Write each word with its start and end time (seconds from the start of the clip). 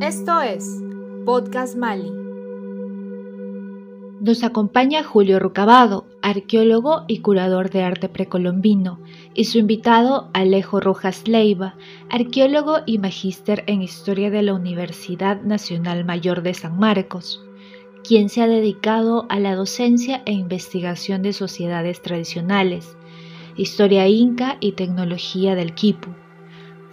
Esto 0.00 0.40
es 0.40 0.82
Podcast 1.24 1.76
Mali. 1.76 2.10
Nos 4.20 4.44
acompaña 4.44 5.02
Julio 5.02 5.38
Rucabado, 5.40 6.06
arqueólogo 6.22 7.04
y 7.08 7.18
curador 7.18 7.70
de 7.70 7.82
arte 7.82 8.08
precolombino, 8.08 9.00
y 9.34 9.44
su 9.44 9.58
invitado 9.58 10.30
Alejo 10.32 10.80
Rojas 10.80 11.26
Leiva, 11.26 11.74
arqueólogo 12.08 12.78
y 12.86 12.98
magíster 12.98 13.64
en 13.66 13.82
historia 13.82 14.30
de 14.30 14.42
la 14.42 14.54
Universidad 14.54 15.42
Nacional 15.42 16.04
Mayor 16.04 16.42
de 16.42 16.54
San 16.54 16.78
Marcos, 16.78 17.44
quien 18.02 18.28
se 18.28 18.42
ha 18.42 18.46
dedicado 18.46 19.26
a 19.28 19.40
la 19.40 19.56
docencia 19.56 20.22
e 20.24 20.32
investigación 20.32 21.22
de 21.22 21.32
sociedades 21.32 22.00
tradicionales, 22.00 22.96
historia 23.56 24.06
inca 24.08 24.56
y 24.60 24.72
tecnología 24.72 25.54
del 25.54 25.74
quipu. 25.74 26.10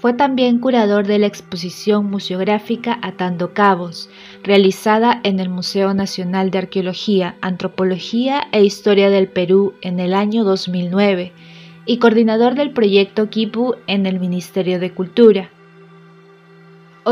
Fue 0.02 0.14
también 0.14 0.58
curador 0.58 1.06
de 1.06 1.20
la 1.20 1.28
exposición 1.28 2.10
museográfica 2.10 2.98
Atando 3.04 3.54
Cabos, 3.54 4.10
realizada 4.42 5.22
en 5.24 5.40
el 5.40 5.48
Museo 5.48 5.94
Nacional 5.94 6.50
de 6.50 6.58
Arqueología, 6.58 7.36
Antropología 7.42 8.48
e 8.52 8.64
Historia 8.64 9.12
del 9.12 9.28
Perú 9.28 9.76
en 9.82 10.00
el 10.00 10.16
año 10.16 10.44
2009 10.44 11.34
y 11.86 12.00
coordinador 12.00 12.56
del 12.56 12.72
proyecto 12.72 13.30
Kipu 13.30 13.76
en 13.86 14.08
el 14.08 14.20
Ministerio 14.20 14.80
de 14.80 14.92
Cultura. 14.92 15.52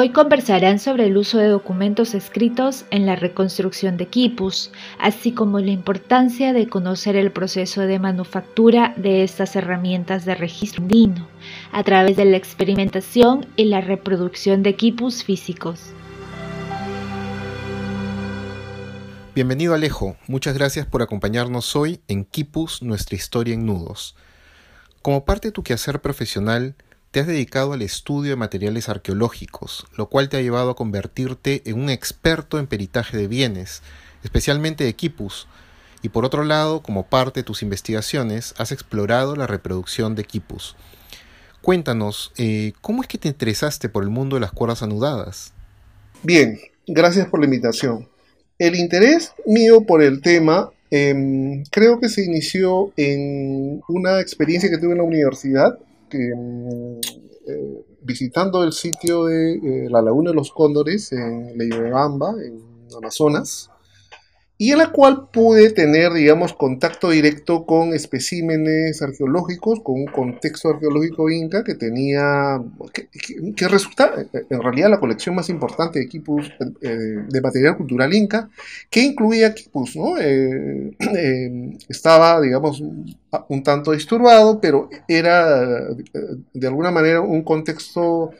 Hoy 0.01 0.11
conversarán 0.11 0.79
sobre 0.79 1.07
el 1.07 1.17
uso 1.17 1.39
de 1.39 1.49
documentos 1.49 2.13
escritos 2.13 2.85
en 2.89 3.05
la 3.05 3.17
reconstrucción 3.17 3.97
de 3.97 4.07
quipus, 4.07 4.71
así 4.97 5.33
como 5.33 5.59
la 5.59 5.71
importancia 5.71 6.53
de 6.53 6.69
conocer 6.69 7.17
el 7.17 7.33
proceso 7.33 7.81
de 7.81 7.99
manufactura 7.99 8.93
de 8.95 9.23
estas 9.23 9.57
herramientas 9.57 10.23
de 10.23 10.35
registro 10.35 10.83
andino, 10.83 11.27
a 11.73 11.83
través 11.83 12.15
de 12.15 12.23
la 12.23 12.37
experimentación 12.37 13.45
y 13.57 13.65
la 13.65 13.81
reproducción 13.81 14.63
de 14.63 14.77
quipus 14.77 15.25
físicos. 15.25 15.91
Bienvenido 19.35 19.73
Alejo, 19.73 20.15
muchas 20.27 20.53
gracias 20.57 20.85
por 20.85 21.01
acompañarnos 21.01 21.75
hoy 21.75 21.99
en 22.07 22.23
Quipus, 22.23 22.81
nuestra 22.81 23.17
historia 23.17 23.53
en 23.53 23.65
nudos. 23.65 24.15
Como 25.01 25.25
parte 25.25 25.49
de 25.49 25.51
tu 25.51 25.61
quehacer 25.61 25.99
profesional, 25.99 26.75
te 27.11 27.19
has 27.19 27.27
dedicado 27.27 27.73
al 27.73 27.81
estudio 27.81 28.31
de 28.31 28.35
materiales 28.35 28.87
arqueológicos, 28.87 29.87
lo 29.97 30.09
cual 30.09 30.29
te 30.29 30.37
ha 30.37 30.41
llevado 30.41 30.71
a 30.71 30.75
convertirte 30.75 31.63
en 31.65 31.79
un 31.79 31.89
experto 31.89 32.59
en 32.59 32.67
peritaje 32.67 33.17
de 33.17 33.27
bienes, 33.27 33.81
especialmente 34.23 34.83
de 34.83 34.93
quipus, 34.93 35.47
y 36.01 36.09
por 36.09 36.23
otro 36.23 36.43
lado, 36.43 36.81
como 36.81 37.07
parte 37.07 37.41
de 37.41 37.43
tus 37.43 37.61
investigaciones, 37.61 38.53
has 38.57 38.71
explorado 38.71 39.35
la 39.35 39.47
reproducción 39.47 40.15
de 40.15 40.23
quipus. 40.23 40.75
Cuéntanos, 41.61 42.31
eh, 42.37 42.73
¿cómo 42.79 43.01
es 43.01 43.07
que 43.07 43.17
te 43.17 43.27
interesaste 43.27 43.89
por 43.89 44.03
el 44.03 44.09
mundo 44.09 44.35
de 44.35 44.41
las 44.41 44.51
cuerdas 44.51 44.81
anudadas? 44.81 45.51
Bien, 46.23 46.57
gracias 46.87 47.27
por 47.27 47.39
la 47.39 47.47
invitación. 47.47 48.07
El 48.57 48.75
interés 48.75 49.33
mío 49.45 49.81
por 49.85 50.01
el 50.01 50.21
tema 50.21 50.69
em, 50.91 51.63
creo 51.71 51.99
que 51.99 52.09
se 52.09 52.23
inició 52.23 52.93
en 52.97 53.81
una 53.87 54.19
experiencia 54.21 54.69
que 54.69 54.77
tuve 54.77 54.91
en 54.91 54.97
la 54.99 55.03
universidad 55.03 55.77
eh, 56.17 57.85
visitando 58.01 58.63
el 58.63 58.73
sitio 58.73 59.25
de 59.25 59.53
eh, 59.55 59.89
la 59.89 60.01
Laguna 60.01 60.31
de 60.31 60.35
los 60.35 60.51
Cóndores 60.51 61.11
en 61.11 61.57
Leibebamba, 61.57 62.33
en 62.43 62.61
Amazonas, 62.95 63.69
y 64.61 64.73
en 64.73 64.79
la 64.79 64.91
cual 64.91 65.29
pude 65.31 65.71
tener, 65.71 66.11
digamos, 66.11 66.51
contacto 66.51 67.11
directo 67.11 67.65
con 67.65 67.93
especímenes 67.93 69.01
arqueológicos, 69.01 69.79
con 69.81 70.01
un 70.01 70.07
contexto 70.07 70.67
arqueológico 70.67 71.29
inca 71.29 71.63
que 71.63 71.75
tenía, 71.75 72.61
que, 72.91 73.67
resulta 73.69 74.11
en 74.33 74.61
realidad 74.61 74.89
la 74.89 74.99
colección 74.99 75.33
más 75.33 75.47
importante 75.47 75.99
de 75.99 76.05
equipos 76.05 76.51
eh, 76.81 76.89
de 77.29 77.41
material 77.41 77.77
cultural 77.77 78.13
inca, 78.13 78.49
que 78.89 79.01
incluía 79.01 79.47
equipos, 79.47 79.95
¿no? 79.95 80.17
Eh, 80.17 80.91
eh, 81.15 81.77
estaba, 81.87 82.41
digamos, 82.41 82.81
un 82.81 83.63
tanto 83.63 83.93
disturbado, 83.93 84.59
pero 84.59 84.89
era 85.07 85.87
de 86.53 86.67
alguna 86.67 86.91
manera 86.91 87.21
un 87.21 87.43
contexto 87.43 88.31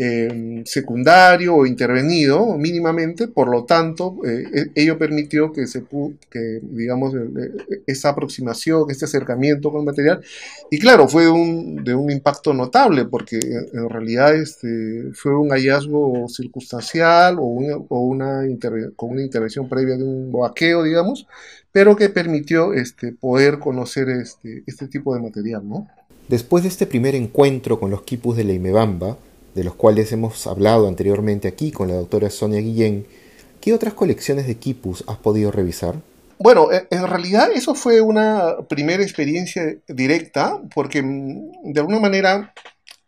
Em, 0.00 0.64
secundario 0.64 1.56
o 1.56 1.66
intervenido 1.66 2.56
mínimamente, 2.56 3.26
por 3.26 3.48
lo 3.48 3.64
tanto, 3.64 4.14
eh, 4.24 4.70
e, 4.76 4.82
ello 4.82 4.96
permitió 4.96 5.50
que 5.50 5.66
se 5.66 5.82
que 6.30 6.60
digamos, 6.62 7.14
esa 7.84 8.10
aproximación, 8.10 8.88
este 8.92 9.06
acercamiento 9.06 9.72
con 9.72 9.80
el 9.80 9.86
material, 9.86 10.20
y 10.70 10.78
claro, 10.78 11.08
fue 11.08 11.28
un, 11.28 11.82
de 11.82 11.96
un 11.96 12.12
impacto 12.12 12.54
notable, 12.54 13.06
porque 13.06 13.40
en 13.40 13.88
realidad 13.88 14.36
este, 14.36 15.10
fue 15.14 15.36
un 15.36 15.50
hallazgo 15.50 16.28
circunstancial 16.28 17.40
o 17.40 17.46
una, 17.46 17.76
o 17.88 18.00
una 18.02 18.42
con 18.94 19.10
una 19.10 19.22
intervención 19.22 19.68
previa 19.68 19.96
de 19.96 20.04
un 20.04 20.30
boaqueo, 20.30 20.84
digamos, 20.84 21.26
pero 21.72 21.96
que 21.96 22.08
permitió 22.08 22.72
este, 22.72 23.10
poder 23.10 23.58
conocer 23.58 24.10
este, 24.10 24.62
este 24.64 24.86
tipo 24.86 25.12
de 25.12 25.22
material, 25.22 25.68
¿no? 25.68 25.88
Después 26.28 26.62
de 26.62 26.68
este 26.68 26.86
primer 26.86 27.16
encuentro 27.16 27.80
con 27.80 27.90
los 27.90 28.02
quipus 28.02 28.36
de 28.36 28.44
la 28.44 28.52
Imebamba, 28.52 29.16
de 29.54 29.64
los 29.64 29.74
cuales 29.74 30.12
hemos 30.12 30.46
hablado 30.46 30.88
anteriormente 30.88 31.48
aquí 31.48 31.70
con 31.72 31.88
la 31.88 31.94
doctora 31.94 32.30
Sonia 32.30 32.60
Guillén, 32.60 33.06
¿qué 33.60 33.72
otras 33.72 33.94
colecciones 33.94 34.46
de 34.46 34.56
quipus 34.56 35.04
has 35.06 35.16
podido 35.16 35.50
revisar? 35.50 35.96
Bueno, 36.38 36.70
e, 36.70 36.86
en 36.90 37.06
realidad 37.06 37.50
eso 37.52 37.74
fue 37.74 38.00
una 38.00 38.56
primera 38.68 39.02
experiencia 39.02 39.76
directa, 39.88 40.60
porque 40.74 41.02
mm, 41.02 41.72
de 41.72 41.80
alguna 41.80 41.98
manera 41.98 42.52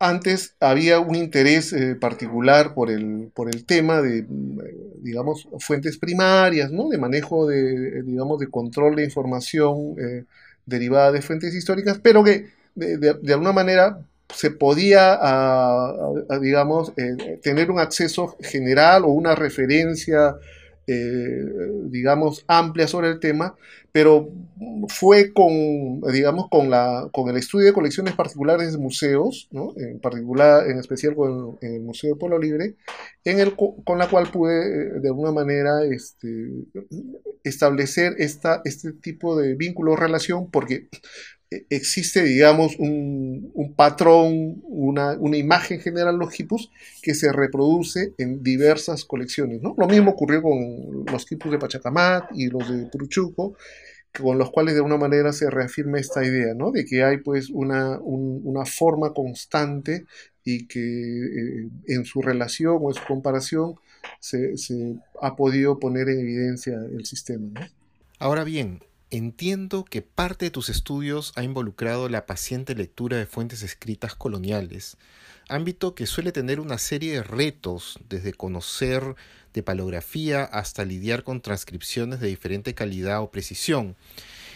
antes 0.01 0.57
había 0.61 0.99
un 0.99 1.15
interés 1.15 1.73
eh, 1.73 1.95
particular 1.95 2.75
por 2.75 2.91
el, 2.91 3.31
por 3.35 3.49
el 3.55 3.65
tema 3.67 4.01
de, 4.03 4.23
mm, 4.23 4.59
digamos, 5.03 5.47
fuentes 5.61 5.99
primarias, 5.99 6.73
¿no? 6.73 6.89
De 6.89 6.99
manejo 6.99 7.47
de, 7.47 8.03
digamos, 8.03 8.41
de 8.41 8.49
control 8.49 8.97
de 8.97 9.05
información 9.05 9.95
eh, 9.99 10.25
derivada 10.67 11.13
de 11.13 11.23
fuentes 11.23 11.55
históricas, 11.55 12.01
pero 12.03 12.25
que 12.25 12.49
de, 12.75 12.97
de, 12.99 13.33
alguna 13.33 13.53
manera 13.53 14.01
se 14.35 14.51
podía, 14.51 15.19
digamos, 16.41 16.93
eh, 16.97 17.39
tener 17.43 17.71
un 17.71 17.81
acceso 17.81 18.37
general 18.41 19.05
o 19.05 19.09
una 19.09 19.35
referencia, 19.35 20.37
eh, 20.87 21.45
digamos, 21.85 22.45
amplia 22.49 22.89
sobre 22.89 23.09
el 23.09 23.21
tema, 23.21 23.55
pero 23.93 24.29
fue 24.89 25.33
con, 25.33 26.01
digamos, 26.13 26.49
con, 26.49 26.71
la, 26.71 27.09
con 27.13 27.29
el 27.29 27.37
estudio 27.37 27.67
de 27.67 27.73
colecciones 27.73 28.15
particulares 28.15 28.73
de 28.73 28.79
museos, 28.79 29.49
en 29.77 30.01
particular, 30.01 30.69
en 30.69 30.79
especial 30.79 31.15
con 31.15 31.59
el 31.61 31.81
Museo 31.81 32.15
de 32.15 32.19
Pueblo 32.19 32.39
Libre, 32.39 32.77
en 33.25 33.41
el, 33.41 33.55
con 33.57 33.99
la 33.99 34.09
cual 34.09 34.31
pude, 34.33 34.53
eh, 34.67 35.01
de 35.01 35.09
alguna 35.09 35.33
manera, 35.33 35.85
este, 35.85 36.27
establecer 37.45 38.15
esta, 38.19 38.61
este 38.65 38.93
tipo 38.93 39.39
de 39.39 39.55
vínculo-relación, 39.55 40.51
porque 40.51 40.75
e, 40.75 40.89
existe, 41.69 42.23
digamos, 42.23 42.77
un, 42.79 43.75
patrón, 43.77 44.63
una, 44.65 45.17
imagen 45.37 45.81
general 45.81 46.17
los 46.17 46.31
quipus 46.31 46.71
que 47.03 47.15
se 47.15 47.33
reproduce 47.33 48.15
en 48.19 48.43
diversas 48.43 49.05
colecciones. 49.05 49.61
¿no? 49.61 49.75
Lo 49.77 49.89
mismo 49.89 50.13
ocurrió 50.13 50.43
con 50.43 51.05
los 51.11 51.27
quipus 51.27 51.51
de 51.51 51.59
Pachacamac 51.59 52.31
y 52.35 52.49
los 52.49 52.69
de 52.71 52.87
Puruchuco, 52.87 53.55
con 54.17 54.39
los 54.39 54.51
cuales 54.51 54.75
de 54.75 54.79
alguna 54.79 54.97
manera 54.97 55.33
se 55.33 55.51
reafirma 55.51 55.99
esta 55.99 56.25
idea, 56.25 56.55
¿no? 56.55 56.71
de 56.71 56.85
que 56.85 57.03
hay 57.03 57.19
pues 57.19 57.51
una, 57.51 57.99
forma 58.65 59.13
constante 59.13 60.05
y 60.45 60.67
que 60.67 60.81
eh, 60.81 61.69
en 61.89 62.05
su 62.05 62.23
relación 62.23 62.79
o 62.81 62.91
en 62.91 62.95
su 62.95 63.05
comparación 63.07 63.75
se, 64.21 64.55
ha 65.21 65.37
podido 65.37 65.79
poner 65.79 66.09
en 66.09 66.21
evidencia 66.21 66.75
el 66.75 67.05
sistema. 67.07 67.71
Ahora 68.19 68.45
bien, 68.45 68.81
Entiendo 69.13 69.85
que 69.85 70.03
parte 70.03 70.45
de 70.45 70.51
tus 70.53 70.69
estudios 70.69 71.33
ha 71.35 71.43
involucrado 71.43 72.09
la 72.09 72.27
paciente 72.27 72.77
lectura 72.77 73.17
de 73.17 73.27
fuentes 73.27 73.65
escritas 73.65 74.15
coloniales, 74.15 74.99
ámbito 75.49 75.97
que 75.97 76.07
suele 76.07 76.31
tener 76.31 76.61
una 76.61 76.79
serie 76.79 77.15
de 77.15 77.25
retos, 77.25 77.99
desde 78.09 78.33
conocer 78.33 79.17
de 79.53 79.65
palografía 79.65 80.45
hasta 80.45 80.85
lidiar 80.85 81.25
con 81.25 81.41
transcripciones 81.41 82.21
de 82.21 82.29
diferente 82.29 82.73
calidad 82.73 83.21
o 83.21 83.33
precisión. 83.33 83.97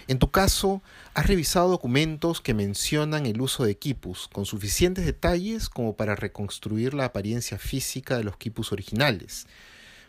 En 0.06 0.20
tu 0.20 0.31
caso, 0.31 0.84
has 1.14 1.26
revisado 1.26 1.69
documentos 1.69 2.40
que 2.40 2.55
mencionan 2.55 3.26
el 3.26 3.40
uso 3.40 3.64
de 3.64 3.76
quipus, 3.76 4.29
con 4.29 4.46
suficientes 4.46 5.05
detalles 5.05 5.69
como 5.69 5.96
para 5.96 6.14
reconstruir 6.14 6.94
la 6.94 7.06
apariencia 7.06 7.58
física 7.58 8.17
de 8.17 8.23
los 8.23 8.37
quipus 8.37 8.70
originales. 8.70 9.49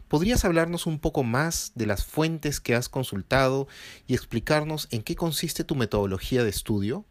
¿Podrías 0.07 0.45
hablarnos 0.45 0.85
un 0.85 0.99
poco 0.99 1.23
más 1.23 1.71
de 1.75 1.85
las 1.85 2.05
fuentes 2.05 2.59
que 2.59 2.75
has 2.75 2.89
consultado 2.89 3.67
y 4.07 4.13
explicarnos 4.13 4.87
en 4.91 5.01
qué 5.01 5.15
consiste 5.15 5.63
tu 5.63 5.75
metodología 5.75 6.43
de 6.43 6.49
estudio? 6.49 7.05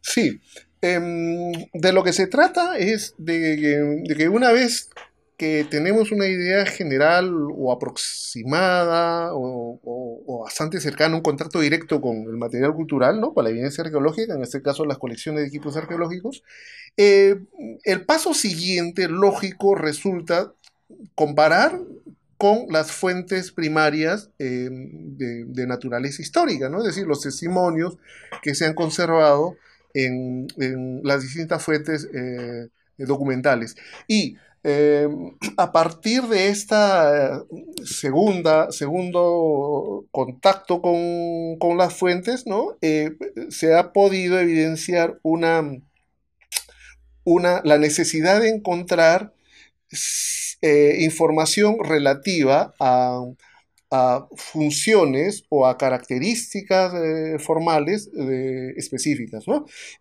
Sí, 0.00 0.40
em, 0.80 1.52
de 1.72 1.92
lo 1.92 2.02
que 2.02 2.12
se 2.12 2.26
trata 2.26 2.78
es 2.78 3.14
de, 3.18 4.04
que 4.16 4.28
una 4.28 4.52
vez 4.52 4.90
que 5.38 5.64
tenemos 5.70 6.10
una 6.10 6.26
idea 6.26 6.66
general 6.66 7.32
o 7.56 7.72
aproximada 7.72 9.30
o, 9.32 10.42
bastante 10.44 10.80
cercana, 10.80 11.14
un 11.14 11.22
contacto 11.22 11.60
directo 11.60 12.00
con 12.00 12.16
el 12.22 12.36
material 12.36 12.74
cultural, 12.74 13.20
¿no? 13.20 13.32
con 13.32 13.44
la 13.44 13.50
evidencia 13.50 13.84
arqueológica, 13.84 14.34
en 14.34 14.42
este 14.42 14.62
caso 14.62 14.84
las 14.84 14.98
colecciones 14.98 15.42
de 15.42 15.48
equipos 15.48 15.76
arqueológicos, 15.76 16.42
eh, 16.96 17.36
el 17.84 18.04
paso 18.04 18.34
siguiente 18.34 19.08
lógico 19.08 19.76
resulta 19.76 20.52
comparar 21.14 21.78
con 22.38 22.66
las 22.70 22.92
fuentes 22.92 23.50
primarias 23.50 24.30
eh, 24.38 24.68
de, 24.70 25.66
naturaleza 25.66 26.22
histórica, 26.22 26.68
¿no? 26.68 26.78
es 26.78 26.84
decir, 26.84 27.06
los 27.06 27.20
testimonios 27.20 27.98
que 28.42 28.54
se 28.54 28.64
han 28.64 28.74
conservado 28.74 29.56
en, 29.92 30.46
las 31.02 31.22
distintas 31.22 31.62
fuentes 31.64 32.08
eh, 32.14 32.68
documentales. 32.96 33.74
Y 34.06 34.36
eh, 34.62 35.08
a 35.56 35.72
partir 35.72 36.22
de 36.24 36.48
esta 36.48 37.42
segunda, 37.84 38.70
segundo 38.70 40.06
contacto 40.12 40.80
con, 40.80 41.76
las 41.76 41.94
fuentes, 41.94 42.46
¿no? 42.46 42.76
se 43.50 43.74
ha 43.74 43.92
podido 43.92 44.38
evidenciar 44.38 45.18
una, 45.22 45.64
una, 47.24 47.62
la 47.64 47.78
necesidad 47.78 48.40
de 48.40 48.50
encontrar 48.50 49.32
eh, 50.60 50.98
información 51.00 51.76
relativa 51.82 52.74
a, 52.80 53.24
funciones 54.36 55.44
o 55.48 55.66
a 55.66 55.78
características 55.78 56.92
eh, 56.92 57.38
formales 57.38 58.10
específicas. 58.76 59.44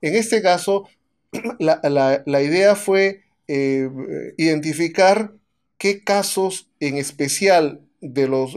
En 0.02 0.16
este 0.16 0.42
caso, 0.42 0.90
la, 1.60 2.42
idea 2.44 2.76
fue 2.76 3.22
eh, 3.48 3.90
identificar 4.38 5.32
qué 5.78 6.04
casos 6.04 6.70
en 6.82 6.98
especial 6.98 7.80
de 8.02 8.28
los 8.28 8.56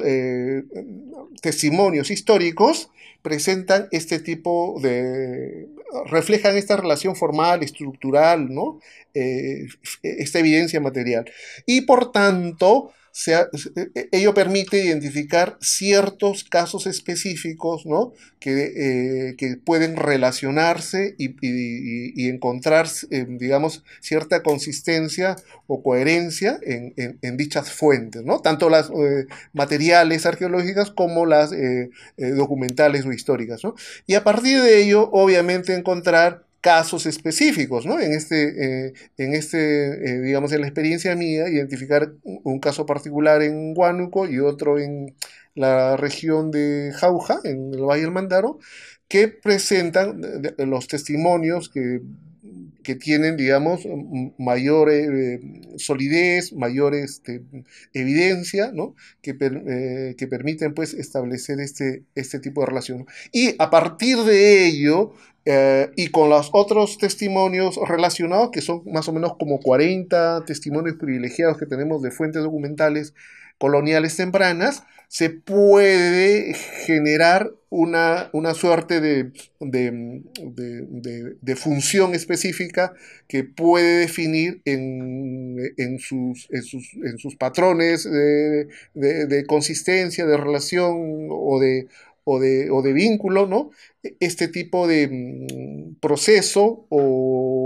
testimonios 1.41 2.11
históricos 2.11 2.91
presentan 3.23 3.87
este 3.93 4.19
tipo 4.19 4.81
de, 4.82 5.69
reflejan 6.06 6.56
esta 6.56 6.76
relación 6.76 7.16
formal, 7.16 7.62
estructural, 7.62 8.52
¿no? 8.52 8.81
Eh, 9.14 9.66
esta 10.02 10.38
evidencia 10.38 10.81
material. 10.81 11.31
Y 11.66 11.82
por 11.82 12.12
tanto, 12.12 12.92
e, 13.26 14.08
ello 14.12 14.34
permite 14.34 14.78
identificar 14.78 15.58
ciertos 15.60 16.44
casos 16.44 16.86
específicos 16.86 17.84
¿no? 17.84 18.12
que, 18.38 19.30
eh, 19.30 19.36
que, 19.36 19.56
pueden 19.56 19.96
relacionarse 19.96 21.16
y, 21.18 22.28
encontrar, 22.28 22.86
eh, 23.10 23.26
digamos, 23.28 23.84
cierta 24.00 24.42
consistencia 24.42 25.36
o 25.66 25.82
coherencia 25.82 26.58
en, 26.62 27.36
dichas 27.36 27.70
fuentes, 27.70 28.22
¿no? 28.24 28.40
tanto 28.40 28.70
las 28.70 28.90
eh, 28.90 29.26
materiales 29.52 30.26
arqueológicas 30.26 30.90
como 30.90 31.26
las 31.26 31.50
documentales 32.16 33.04
o 33.06 33.12
históricas. 33.12 33.62
¿no? 33.64 33.74
Y 34.06 34.14
a 34.14 34.24
partir 34.24 34.60
de 34.62 34.82
ello, 34.82 35.10
obviamente, 35.12 35.74
encontrar 35.74 36.44
casos 36.60 37.06
específicos, 37.06 37.86
¿no? 37.86 38.00
En 38.00 38.12
este, 38.12 38.88
eh, 38.88 38.92
en 39.16 39.34
este 39.34 40.16
eh, 40.16 40.20
digamos, 40.20 40.52
en 40.52 40.60
la 40.60 40.66
experiencia 40.66 41.16
mía, 41.16 41.48
identificar 41.48 42.12
un 42.22 42.60
caso 42.60 42.86
particular 42.86 43.42
en 43.42 43.74
Huánuco 43.76 44.28
y 44.28 44.38
otro 44.40 44.78
en 44.78 45.14
la 45.54 45.96
región 45.96 46.50
de 46.50 46.92
Jauja, 46.94 47.40
en 47.44 47.74
el 47.74 47.82
Valle 47.82 48.02
del 48.02 48.12
Mandaro, 48.12 48.58
que 49.08 49.28
presentan 49.28 50.20
los 50.58 50.86
testimonios 50.86 51.68
que, 51.68 52.00
que 52.82 52.94
tienen, 52.94 53.36
digamos, 53.36 53.86
mayor 54.38 54.90
eh, 54.90 55.40
solidez, 55.76 56.52
mayor 56.52 56.94
este, 56.94 57.42
evidencia, 57.92 58.72
¿no? 58.72 58.94
Que, 59.22 59.36
que, 60.16 60.26
permiten, 60.26 60.74
pues, 60.74 60.94
establecer 60.94 61.60
este, 61.60 62.04
este 62.14 62.40
tipo 62.40 62.60
de 62.60 62.66
relación. 62.66 63.06
Y 63.32 63.54
a 63.58 63.70
partir 63.70 64.18
de 64.18 64.66
ello, 64.66 65.12
eh, 65.46 65.90
y 65.96 66.08
con 66.08 66.28
los 66.28 66.50
otros 66.52 66.98
testimonios 66.98 67.78
relacionados, 67.88 68.50
que 68.50 68.60
son 68.60 68.82
más 68.86 69.08
o 69.08 69.12
menos 69.12 69.36
como 69.38 69.58
40 69.60 70.44
testimonios 70.44 70.96
privilegiados 70.96 71.58
que 71.58 71.66
tenemos 71.66 72.02
de 72.02 72.10
fuentes 72.10 72.42
documentales 72.42 73.14
coloniales 73.60 74.16
tempranas, 74.16 74.82
se 75.06 75.28
puede 75.28 76.54
generar 76.54 77.52
una, 77.68 78.30
suerte 78.54 79.00
de, 79.00 79.32
de, 79.60 81.56
función 81.56 82.14
específica 82.14 82.94
que 83.28 83.44
puede 83.44 83.98
definir 83.98 84.62
en, 84.64 85.98
sus, 85.98 86.48
en 86.50 87.18
sus, 87.18 87.36
patrones 87.36 88.04
de, 88.04 89.44
consistencia, 89.46 90.26
de 90.26 90.36
relación 90.36 91.28
o 91.30 91.60
de, 91.60 91.88
o 92.24 92.40
de, 92.40 92.70
o 92.70 92.80
de 92.80 92.92
vínculo, 92.92 93.46
¿no? 93.46 93.70
Este 94.20 94.48
tipo 94.48 94.88
de 94.88 95.08
mm, 95.08 96.00
proceso 96.00 96.86
o, 96.88 97.59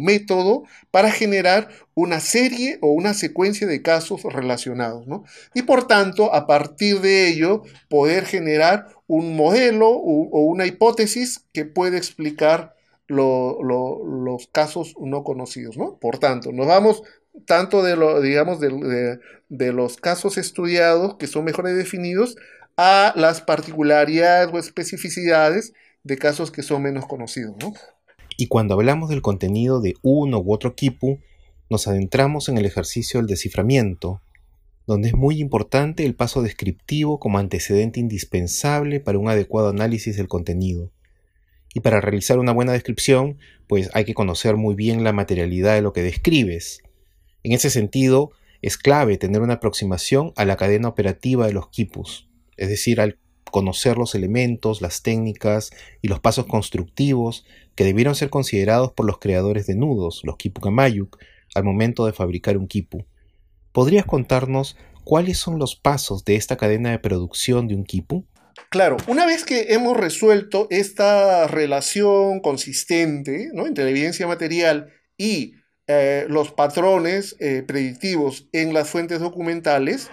método 0.00 0.64
para 0.90 1.10
generar 1.10 1.68
una 1.94 2.20
serie 2.20 2.78
o 2.80 2.88
una 2.88 3.14
secuencia 3.14 3.66
de 3.66 3.82
casos 3.82 4.22
relacionados, 4.24 5.06
¿no? 5.06 5.24
Y 5.54 5.62
por 5.62 5.86
tanto, 5.86 6.34
a 6.34 6.46
partir 6.46 7.00
de 7.00 7.28
ello, 7.28 7.62
poder 7.88 8.24
generar 8.24 8.88
un 9.06 9.36
modelo 9.36 9.88
o, 9.90 10.44
una 10.44 10.66
hipótesis 10.66 11.44
que 11.52 11.64
puede 11.64 11.96
explicar 11.96 12.74
los 13.08 14.48
casos 14.52 14.94
no 15.00 15.24
conocidos, 15.24 15.76
¿no? 15.76 15.98
Por 15.98 16.18
tanto, 16.18 16.52
nos 16.52 16.66
vamos 16.66 17.02
tanto 17.44 17.82
de 17.82 17.96
lo, 17.96 18.20
digamos, 18.20 18.60
de, 18.60 19.18
de 19.48 19.72
los 19.72 19.96
casos 19.96 20.38
estudiados 20.38 21.16
que 21.16 21.26
son 21.26 21.44
mejores 21.44 21.76
definidos 21.76 22.36
a 22.76 23.12
las 23.16 23.40
particularidades 23.40 24.48
o 24.52 24.58
especificidades 24.58 25.72
de 26.02 26.16
casos 26.16 26.50
que 26.50 26.62
son 26.62 26.82
menos 26.82 27.06
conocidos. 27.06 27.56
Y 28.40 28.46
cuando 28.46 28.72
hablamos 28.72 29.10
del 29.10 29.20
contenido 29.20 29.82
de 29.82 29.96
uno 30.00 30.38
u 30.38 30.54
otro 30.54 30.74
quipu, 30.74 31.18
nos 31.68 31.86
adentramos 31.86 32.48
en 32.48 32.56
el 32.56 32.64
ejercicio 32.64 33.20
del 33.20 33.26
desciframiento, 33.26 34.22
donde 34.86 35.08
es 35.08 35.14
muy 35.14 35.42
importante 35.42 36.06
el 36.06 36.14
paso 36.14 36.40
descriptivo 36.40 37.20
como 37.20 37.36
antecedente 37.36 38.00
indispensable 38.00 38.98
para 38.98 39.18
un 39.18 39.28
adecuado 39.28 39.68
análisis 39.68 40.16
del 40.16 40.26
contenido. 40.26 40.90
Y 41.74 41.80
para 41.80 42.00
realizar 42.00 42.38
una 42.38 42.52
buena 42.52 42.72
descripción, 42.72 43.36
pues 43.68 43.90
hay 43.92 44.06
que 44.06 44.14
conocer 44.14 44.56
muy 44.56 44.74
bien 44.74 45.04
la 45.04 45.12
materialidad 45.12 45.74
de 45.74 45.82
lo 45.82 45.92
que 45.92 46.02
describes. 46.02 46.80
En 47.42 47.52
ese 47.52 47.68
sentido, 47.68 48.30
es 48.62 48.78
clave 48.78 49.18
tener 49.18 49.42
una 49.42 49.54
aproximación 49.56 50.32
a 50.36 50.46
la 50.46 50.56
cadena 50.56 50.88
operativa 50.88 51.46
de 51.46 51.52
los 51.52 51.68
quipus 51.68 52.30
es 52.60 52.68
decir, 52.68 53.00
al 53.00 53.16
conocer 53.50 53.98
los 53.98 54.14
elementos, 54.14 54.80
las 54.80 55.02
técnicas 55.02 55.70
y 56.02 56.08
los 56.08 56.20
pasos 56.20 56.46
constructivos 56.46 57.44
que 57.74 57.84
debieron 57.84 58.14
ser 58.14 58.30
considerados 58.30 58.92
por 58.92 59.06
los 59.06 59.18
creadores 59.18 59.66
de 59.66 59.74
nudos, 59.74 60.22
los 60.24 60.36
Kipukamayuk, 60.36 61.18
al 61.54 61.64
momento 61.64 62.06
de 62.06 62.12
fabricar 62.12 62.56
un 62.56 62.66
kipu. 62.66 63.04
¿Podrías 63.72 64.04
contarnos 64.04 64.76
cuáles 65.04 65.38
son 65.38 65.58
los 65.58 65.76
pasos 65.76 66.24
de 66.24 66.36
esta 66.36 66.56
cadena 66.56 66.90
de 66.90 66.98
producción 66.98 67.68
de 67.68 67.74
un 67.74 67.84
kipu? 67.84 68.26
Claro, 68.68 68.96
una 69.06 69.26
vez 69.26 69.44
que 69.44 69.72
hemos 69.72 69.96
resuelto 69.96 70.66
esta 70.70 71.46
relación 71.46 72.40
consistente 72.40 73.50
entre 73.54 73.84
la 73.84 73.90
evidencia 73.90 74.26
material 74.26 74.92
y 75.16 75.54
eh, 75.86 76.26
los 76.28 76.52
patrones 76.52 77.36
eh, 77.40 77.64
predictivos 77.66 78.48
en 78.52 78.72
las 78.72 78.88
fuentes 78.88 79.20
documentales, 79.20 80.10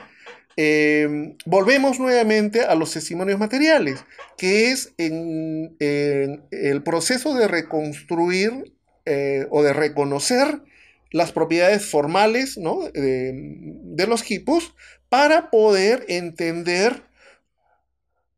Em, 0.59 1.37
volvemos 1.45 1.99
nuevamente 1.99 2.61
a 2.61 2.73
los 2.73 2.91
testimonios 2.91 3.37
materiales, 3.37 4.03
que 4.37 4.71
es 4.71 4.91
el 4.97 6.81
proceso 6.83 7.35
de 7.35 7.47
reconstruir 7.47 8.73
eh, 9.05 9.45
o 9.51 9.61
de 9.61 9.73
reconocer 9.73 10.63
las 11.11 11.31
propiedades 11.31 11.85
formales 11.85 12.55
de, 12.55 14.05
los 14.07 14.23
equipos 14.23 14.73
para 15.09 15.51
poder 15.51 16.05
entender 16.07 17.03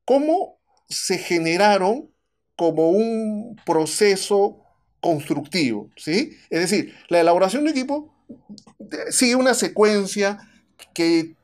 cómo 0.03 0.59
se 0.89 1.19
generaron 1.19 2.11
como 2.57 2.89
un 2.89 3.55
proceso 3.65 4.61
constructivo. 4.99 5.89
¿sí? 5.95 6.37
Es 6.49 6.59
decir, 6.59 6.93
la 7.07 7.21
elaboración 7.21 7.63
de 7.63 7.71
equipo 7.71 8.13
sigue 9.09 9.35
una 9.35 9.53
secuencia 9.53 10.37
que, 10.93 11.35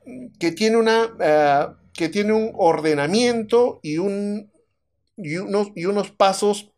tiene, 0.52 0.76
una, 0.76 1.08
eh, 1.20 1.66
que 1.92 2.08
tiene 2.08 2.32
un 2.32 2.52
ordenamiento 2.54 3.80
y, 3.82 3.98
un, 3.98 4.50
y, 5.16 5.36
unos, 5.36 5.72
y 5.74 5.86
unos 5.86 6.10
pasos, 6.10 6.72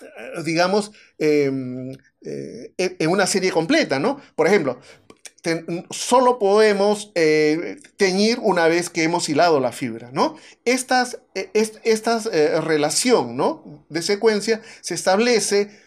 eh, 0.00 0.42
digamos, 0.44 0.92
em, 1.18 1.92
eh, 2.22 2.72
en 2.76 3.10
una 3.10 3.26
serie 3.26 3.50
completa, 3.50 3.98
¿no? 3.98 4.20
Por 4.34 4.46
ejemplo, 4.46 4.80
solo 5.90 6.38
podemos 6.38 7.12
teñir 7.96 8.38
una 8.40 8.68
vez 8.68 8.90
que 8.90 9.02
hemos 9.02 9.28
hilado 9.28 9.58
la 9.58 9.72
fibra, 9.72 10.12
¿no? 10.12 10.36
Estas, 10.64 11.18
esta 11.34 12.20
relación, 12.60 13.36
¿no? 13.36 13.84
De 13.88 14.02
secuencia 14.02 14.62
se 14.82 14.94
establece 14.94 15.82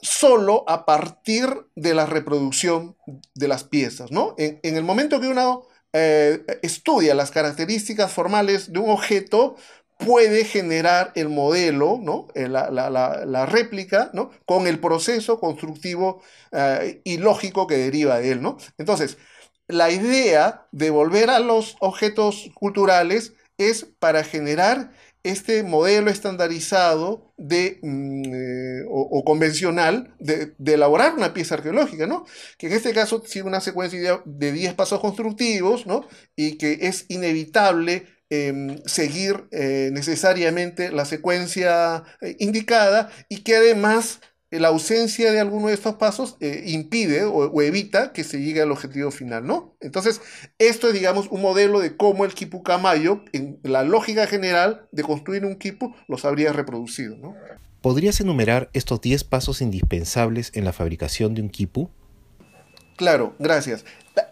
solo 0.00 0.64
a 0.68 0.84
partir 0.84 1.48
de 1.74 1.94
la 1.94 2.06
reproducción 2.06 2.96
de 3.34 3.48
las 3.48 3.64
piezas, 3.64 4.10
¿no? 4.10 4.34
En, 4.38 4.60
el 4.62 4.84
momento 4.84 5.20
que 5.20 5.28
uno 5.28 5.64
eh, 5.92 6.44
estudia 6.62 7.14
las 7.14 7.30
características 7.30 8.12
formales 8.12 8.72
de 8.72 8.78
un 8.78 8.90
objeto, 8.90 9.56
puede 9.98 10.44
generar 10.44 11.12
el 11.16 11.28
modelo, 11.28 11.98
¿no? 12.00 12.28
Eh, 12.34 12.48
la, 12.48 13.46
réplica, 13.46 14.10
¿no? 14.14 14.30
con 14.46 14.66
el 14.66 14.78
proceso 14.78 15.40
constructivo 15.40 16.22
eh, 16.52 17.00
y 17.04 17.18
lógico 17.18 17.66
que 17.66 17.76
deriva 17.76 18.20
de 18.20 18.32
él. 18.32 18.40
¿no? 18.42 18.56
Entonces, 18.78 19.18
la 19.66 19.90
idea 19.90 20.66
de 20.72 20.90
volver 20.90 21.30
a 21.30 21.40
los 21.40 21.76
objetos 21.80 22.48
culturales 22.54 23.34
es 23.58 23.86
para 23.98 24.22
generar 24.22 24.92
este 25.22 25.62
modelo 25.62 26.10
estandarizado 26.10 27.32
de, 27.36 27.78
mm, 27.82 28.22
eh, 28.34 28.84
o, 28.90 29.24
convencional 29.24 30.14
de, 30.18 30.54
elaborar 30.64 31.14
una 31.14 31.34
pieza 31.34 31.56
arqueológica, 31.56 32.06
¿no? 32.06 32.24
Que 32.56 32.68
en 32.68 32.72
este 32.74 32.92
caso 32.92 33.22
sigue 33.26 33.44
una 33.44 33.60
secuencia 33.60 34.22
de 34.24 34.52
10 34.52 34.74
pasos 34.74 35.00
constructivos, 35.00 35.86
¿no? 35.86 36.06
Y 36.36 36.58
que 36.58 36.78
es 36.82 37.06
inevitable 37.08 38.06
Em, 38.30 38.76
seguir 38.84 39.48
eh, 39.52 39.88
necesariamente 39.90 40.92
la 40.92 41.06
secuencia 41.06 42.04
eh, 42.20 42.36
indicada 42.40 43.10
y 43.30 43.38
que 43.38 43.56
además 43.56 44.20
la 44.50 44.68
ausencia 44.68 45.30
de 45.32 45.40
alguno 45.40 45.68
de 45.68 45.74
estos 45.74 45.96
pasos 45.96 46.36
impide 46.40 47.24
o, 47.24 47.62
evita 47.62 48.12
que 48.12 48.24
se 48.24 48.40
llegue 48.40 48.62
al 48.62 48.72
objetivo 48.72 49.10
final, 49.10 49.46
¿no? 49.46 49.76
Entonces, 49.80 50.20
esto 50.58 50.88
es, 50.88 50.94
digamos, 50.94 51.28
un 51.30 51.42
modelo 51.42 51.80
de 51.80 51.96
cómo 51.96 52.24
el 52.24 52.34
quipu 52.34 52.62
camayo, 52.62 53.22
en 53.32 53.58
la 53.62 53.82
lógica 53.82 54.26
general 54.26 54.88
de 54.90 55.02
construir 55.02 55.44
un 55.44 55.56
quipu, 55.56 55.94
los 56.08 56.24
habría 56.24 56.52
reproducido, 56.52 57.16
¿no? 57.16 57.34
¿Podrías 57.82 58.20
enumerar 58.20 58.70
estos 58.72 59.00
10 59.00 59.24
pasos 59.24 59.60
indispensables 59.60 60.50
en 60.54 60.64
la 60.64 60.72
fabricación 60.72 61.34
de 61.34 61.42
un 61.42 61.50
quipu? 61.50 61.90
Claro, 62.96 63.34
gracias. 63.38 63.84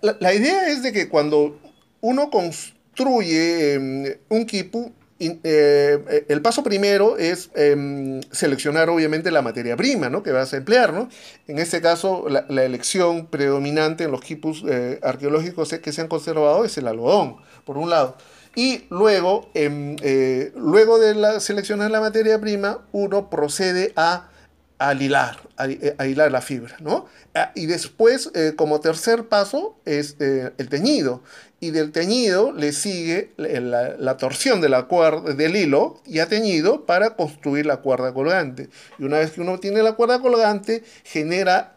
La, 0.02 0.34
idea 0.34 0.68
es 0.68 0.82
de 0.82 0.92
que 0.92 1.08
cuando 1.08 1.60
uno 2.00 2.30
construye 2.30 2.76
construye 2.96 3.74
em, 3.74 4.04
un 4.30 4.46
quipu, 4.46 4.92
eh, 5.18 6.26
el 6.28 6.42
paso 6.42 6.62
primero 6.62 7.16
es 7.16 7.50
em, 7.54 8.20
seleccionar 8.30 8.90
obviamente 8.90 9.30
la 9.30 9.40
materia 9.40 9.76
prima 9.76 10.10
¿no? 10.10 10.22
que 10.22 10.32
vas 10.32 10.52
a 10.52 10.58
emplear. 10.58 10.92
¿no? 10.92 11.08
En 11.46 11.58
este 11.58 11.80
caso, 11.80 12.26
la, 12.28 12.64
elección 12.64 13.26
predominante 13.26 14.04
en 14.04 14.10
los 14.10 14.20
quipus 14.20 14.64
eh, 14.68 15.00
arqueológicos 15.02 15.72
que 15.82 15.92
se 15.92 16.00
han 16.00 16.08
conservado 16.08 16.64
es 16.64 16.76
el 16.78 16.86
algodón, 16.86 17.36
por 17.64 17.78
un 17.78 17.90
lado. 17.90 18.16
Y 18.54 18.84
luego, 18.88 19.50
em, 19.54 19.96
eh, 20.02 20.52
luego 20.56 20.98
de 20.98 21.14
la, 21.14 21.40
seleccionar 21.40 21.90
la 21.90 22.00
materia 22.00 22.40
prima, 22.40 22.86
uno 22.92 23.28
procede 23.28 23.92
a 23.96 24.30
al 24.78 25.00
hilar, 25.00 25.38
a, 25.56 25.66
hilar 26.06 26.30
la 26.30 26.42
fibra, 26.42 26.76
¿no? 26.80 27.06
Ah, 27.34 27.52
y 27.54 27.66
después, 27.66 28.30
eh, 28.34 28.52
como 28.56 28.80
tercer 28.80 29.28
paso, 29.28 29.76
es 29.84 30.16
eh, 30.20 30.52
el 30.58 30.68
teñido. 30.68 31.22
Y 31.58 31.70
del 31.70 31.90
teñido 31.90 32.52
le 32.52 32.72
sigue 32.72 33.32
la, 33.38 34.16
torsión 34.18 34.60
de 34.60 34.68
la 34.68 34.82
cuerda, 34.84 35.32
del 35.32 35.56
hilo 35.56 36.02
ya 36.04 36.26
teñido 36.26 36.84
para 36.84 37.16
construir 37.16 37.64
la 37.64 37.78
cuerda 37.78 38.12
colgante. 38.12 38.68
Y 38.98 39.04
una 39.04 39.18
vez 39.18 39.30
que 39.30 39.40
uno 39.40 39.58
tiene 39.58 39.82
la 39.82 39.92
cuerda 39.92 40.20
colgante, 40.20 40.84
genera 41.04 41.76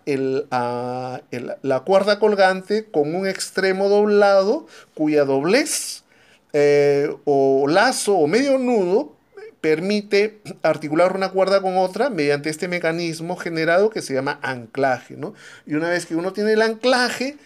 ah, 0.52 1.22
la 1.62 1.80
cuerda 1.82 2.20
colgante 2.20 2.92
con 2.92 3.16
un 3.16 3.26
extremo 3.26 3.88
doblado 3.88 4.68
cuya 4.96 5.24
doblez 5.24 6.04
eh, 6.52 7.16
o 7.26 7.68
lazo 7.68 8.16
o 8.16 8.28
medio 8.28 8.58
nudo 8.58 9.19
permite 9.62 10.40
articular 10.64 11.16
una 11.16 11.30
cuerda 11.30 11.62
con 11.62 11.78
otra 11.78 12.10
mediante 12.10 12.50
este 12.50 12.68
mecanismo 12.68 13.36
generado 13.36 13.90
que 13.90 14.02
se 14.02 14.14
llama 14.14 14.40
anclaje. 14.42 15.16
¿no? 15.18 15.34
Y 15.66 15.76
una 15.76 15.90
vez 15.90 16.06
que 16.06 16.16
uno 16.16 16.34
tiene 16.34 16.54
el 16.54 16.62
anclaje, 16.62 17.38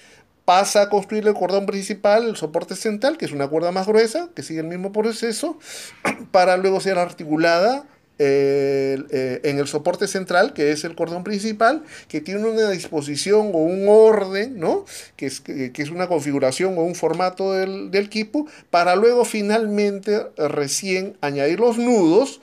pasa 0.46 0.84
a 0.84 0.90
construir 0.90 1.28
el 1.28 1.34
cordón 1.34 1.66
principal, 1.66 2.28
el 2.28 2.36
soporte 2.36 2.76
central, 2.76 3.18
que 3.18 3.26
es 3.26 3.32
una 3.32 3.48
cuerda 3.48 3.72
más 3.72 3.88
gruesa, 3.88 4.30
que 4.36 4.44
sigue 4.44 4.60
el 4.60 4.68
mismo 4.68 4.92
proceso, 4.92 5.58
para 6.32 6.58
luego 6.58 6.82
ser 6.82 7.00
articulada 7.00 7.86
eh, 8.20 9.42
en 9.44 9.58
el 9.60 9.68
soporte 9.68 10.08
central, 10.08 10.54
que 10.54 10.72
es 10.72 10.84
el 10.84 10.96
cordón 10.96 11.24
principal, 11.24 11.84
que 12.08 12.22
tiene 12.22 12.46
una 12.46 12.70
disposición 12.70 13.52
o 13.54 13.58
un 13.58 13.88
orden, 13.88 14.60
¿no? 14.60 14.86
que, 15.16 15.26
es, 15.26 15.42
que, 15.42 15.72
es 15.76 15.90
una 15.90 16.08
configuración 16.08 16.78
o 16.78 16.84
un 16.84 16.96
formato 16.96 17.54
del, 17.54 17.92
del 17.92 18.10
quipu, 18.10 18.48
para 18.70 18.96
luego 18.96 19.26
finalmente 19.26 20.28
recién 20.38 21.18
añadir 21.22 21.60
los 21.60 21.78
nudos, 21.78 22.40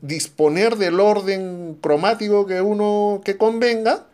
disponer 0.00 0.76
del 0.76 0.98
orden 1.00 1.76
cromático 1.80 2.46
que 2.46 2.60
uno 2.60 3.20
que 3.24 3.36
convenga, 3.36 4.06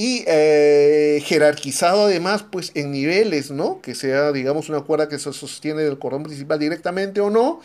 y 0.00 0.24
eh, 0.26 1.22
jerarquizado 1.26 2.04
además 2.04 2.42
pues 2.50 2.72
en 2.74 2.90
niveles, 2.90 3.50
¿no? 3.50 3.82
Que 3.82 3.94
sea, 3.94 4.32
digamos, 4.32 4.70
una 4.70 4.80
cuerda 4.80 5.10
que 5.10 5.18
se 5.18 5.30
sostiene 5.34 5.82
del 5.82 5.98
cordón 5.98 6.22
principal 6.22 6.58
directamente 6.58 7.20
o 7.20 7.28
no, 7.28 7.60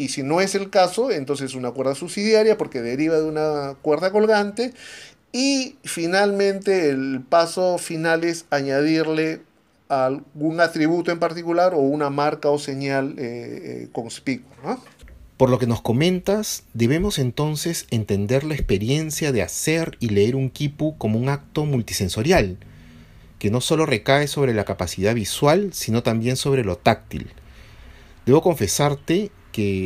y 0.00 0.08
si 0.08 0.22
no 0.22 0.40
es 0.40 0.54
el 0.54 0.70
caso, 0.70 1.10
entonces 1.10 1.54
una 1.54 1.72
cuerda 1.72 1.94
subsidiaria 1.94 2.56
porque 2.56 2.80
deriva 2.80 3.16
de 3.16 3.24
una 3.24 3.74
cuerda 3.82 4.10
colgante. 4.10 4.72
Y 5.30 5.76
finalmente 5.84 6.88
el 6.88 7.20
paso 7.28 7.76
final 7.76 8.24
es 8.24 8.46
añadirle 8.48 9.42
algún 9.90 10.58
atributo 10.62 11.12
en 11.12 11.18
particular 11.18 11.74
o 11.74 11.80
una 11.80 12.08
marca 12.08 12.48
o 12.48 12.58
señal 12.58 13.14
eh, 13.18 13.82
eh, 13.82 13.88
conspicua. 13.92 14.78
Por 15.36 15.50
lo 15.50 15.58
que 15.58 15.66
nos 15.66 15.82
comentas, 15.82 16.62
debemos 16.72 17.18
entonces 17.18 17.86
entender 17.90 18.44
la 18.44 18.54
experiencia 18.54 19.32
de 19.32 19.42
hacer 19.42 19.98
y 20.00 20.08
leer 20.08 20.34
un 20.34 20.48
quipu 20.48 20.96
como 20.96 21.18
un 21.18 21.28
acto 21.28 21.66
multisensorial, 21.66 22.56
que 23.38 23.50
no 23.50 23.60
solo 23.60 23.84
recae 23.84 24.28
sobre 24.28 24.54
la 24.54 24.64
capacidad 24.64 25.14
visual, 25.14 25.74
sino 25.74 26.02
también 26.02 26.36
sobre 26.36 26.64
lo 26.64 26.78
táctil. 26.78 27.34
Debo 28.24 28.40
confesarte 28.40 29.30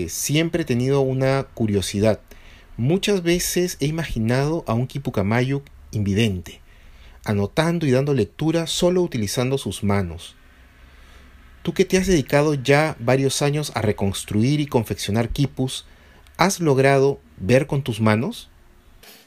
siempre 0.08 0.62
he 0.62 0.64
tenido 0.64 1.00
una 1.00 1.44
curiosidad. 1.54 2.20
Muchas 2.76 3.22
veces 3.22 3.76
he 3.80 3.86
imaginado 3.86 4.64
a 4.66 4.74
un 4.74 4.86
Kipucamayo 4.86 5.62
invidente, 5.92 6.60
anotando 7.24 7.86
y 7.86 7.90
dando 7.90 8.14
lectura 8.14 8.66
solo 8.66 9.02
utilizando 9.02 9.58
sus 9.58 9.84
manos. 9.84 10.36
Tú 11.62 11.72
que 11.72 11.84
te 11.84 11.96
has 11.96 12.06
dedicado 12.06 12.54
ya 12.54 12.96
varios 12.98 13.40
años 13.40 13.72
a 13.74 13.80
reconstruir 13.80 14.60
y 14.60 14.66
confeccionar 14.66 15.30
quipus, 15.30 15.86
¿has 16.36 16.60
logrado 16.60 17.20
ver 17.38 17.66
con 17.66 17.82
tus 17.82 18.00
manos? 18.00 18.50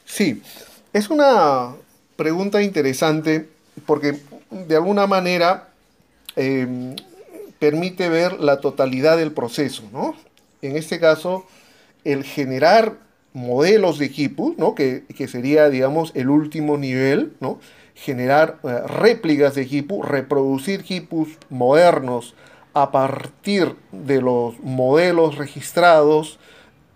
Sí, 0.04 0.42
es 0.92 1.10
una 1.10 1.74
pregunta 2.16 2.62
interesante 2.62 3.48
porque 3.86 4.20
de 4.50 4.76
alguna 4.76 5.06
manera 5.06 5.70
em, 6.36 6.94
permite 7.58 8.08
ver 8.08 8.40
la 8.40 8.60
totalidad 8.60 9.16
del 9.16 9.32
proceso, 9.32 9.82
¿no? 9.92 10.14
En 10.62 10.76
este 10.76 10.98
caso, 10.98 11.44
el 12.04 12.24
generar 12.24 12.96
modelos 13.32 13.98
de 13.98 14.06
equipos, 14.06 14.56
¿no? 14.56 14.74
que, 14.74 15.04
sería, 15.28 15.68
digamos, 15.68 16.12
el 16.14 16.28
último 16.30 16.76
nivel, 16.76 17.32
¿no? 17.40 17.58
generar 17.94 18.58
eh, 18.62 18.80
réplicas 18.86 19.54
de 19.54 19.62
equipos, 19.62 20.06
reproducir 20.08 20.80
equipos 20.80 21.28
modernos 21.50 22.34
a 22.74 22.92
partir 22.92 23.74
de 23.92 24.20
los 24.20 24.58
modelos 24.60 25.36
registrados 25.36 26.38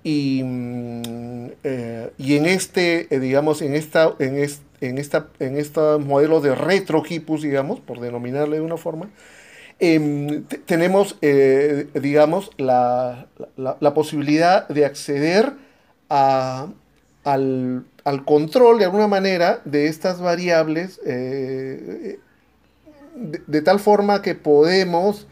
y, 0.04 0.42
mm, 0.45 1.47
eh, 1.64 2.11
y 2.19 2.37
en 2.37 2.47
este, 2.47 3.14
eh, 3.14 3.21
digamos, 3.21 3.62
en 3.62 3.75
esta, 3.75 4.14
en, 4.19 4.37
en, 4.81 4.99
esta, 4.99 5.28
en 5.38 5.57
estos 5.57 6.04
modelos 6.04 6.42
de 6.42 6.54
retroquipus, 6.54 7.42
digamos, 7.42 7.81
por 7.81 8.00
denominarle 8.00 8.57
de 8.57 8.62
una 8.62 8.76
forma, 8.76 9.11
Em, 9.85 10.45
tenemos, 10.65 11.17
eh, 11.23 11.89
digamos, 11.95 12.53
la, 12.57 13.27
posibilidad 13.97 14.69
de 14.69 14.85
acceder 14.85 15.55
al, 16.09 16.77
control 18.25 18.79
de 18.79 18.85
alguna 18.85 19.09
manera 19.09 19.61
de 19.65 19.89
estas 19.89 20.21
variables 20.21 21.01
eh, 21.05 22.21
de, 23.17 23.62
tal 23.62 23.81
forma 23.81 24.23
que 24.23 24.37
podemos, 24.37 25.27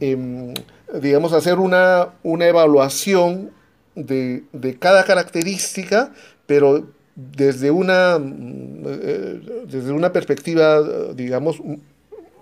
em, 0.00 0.52
digamos, 1.00 1.32
hacer 1.32 1.58
una, 1.58 2.10
evaluación 2.22 3.50
de, 3.94 4.44
cada 4.78 5.04
característica, 5.04 6.12
pero 6.44 6.86
desde 7.14 7.70
una, 7.70 8.18
eh, 8.18 9.40
desde 9.66 9.90
una 9.92 10.12
perspectiva, 10.12 10.82
digamos, 11.14 11.62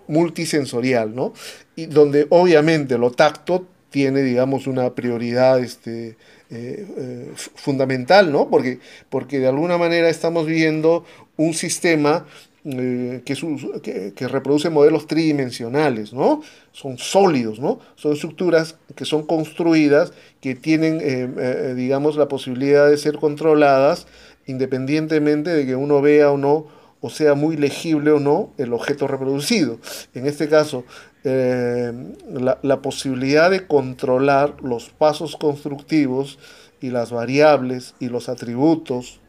multisensorial, 0.08 1.14
¿no? 1.14 1.32
Y 1.76 1.86
donde 1.86 2.26
obviamente 2.30 2.98
lo 2.98 3.10
tacto 3.10 3.66
tiene, 3.90 4.22
digamos, 4.22 4.66
una 4.66 4.94
prioridad 4.94 5.60
este, 5.60 6.16
eh, 6.50 6.86
eh, 6.96 7.32
fundamental, 7.34 8.32
¿no? 8.32 8.48
Porque, 8.50 8.80
porque 9.08 9.38
de 9.38 9.46
alguna 9.46 9.78
manera 9.78 10.08
estamos 10.08 10.46
viendo 10.46 11.04
un 11.36 11.54
sistema 11.54 12.26
eh, 12.64 13.22
que, 13.24 14.12
que, 14.14 14.28
reproduce 14.28 14.68
modelos 14.68 15.06
tridimensionales, 15.06 16.12
¿no? 16.12 16.42
Son 16.72 16.98
sólidos, 16.98 17.60
¿no? 17.60 17.78
Son 17.94 18.12
estructuras 18.12 18.76
que 18.96 19.04
son 19.04 19.26
construidas, 19.26 20.12
que 20.40 20.54
tienen, 20.54 21.76
digamos, 21.76 22.16
la 22.16 22.28
posibilidad 22.28 22.90
de 22.90 22.98
ser 22.98 23.16
controladas 23.18 24.06
independientemente 24.46 25.50
de 25.50 25.66
que 25.66 25.76
uno 25.76 26.00
vea 26.02 26.30
o 26.30 26.36
no, 26.36 26.66
o 27.04 27.10
sea 27.10 27.34
muy 27.34 27.58
legible 27.58 28.12
o 28.12 28.18
no, 28.18 28.48
el 28.56 28.72
objeto 28.72 29.06
reproducido. 29.06 29.78
En 30.14 30.26
este 30.26 30.48
caso, 30.48 30.84
eh, 31.22 31.92
la, 32.62 32.80
posibilidad 32.80 33.50
de 33.50 33.66
controlar 33.66 34.56
los 34.62 34.88
pasos 34.88 35.36
constructivos 35.36 36.38
y 36.80 36.88
las 36.88 37.12
variables 37.12 37.94
y 38.00 38.08
los 38.08 38.30
atributos, 38.30 39.20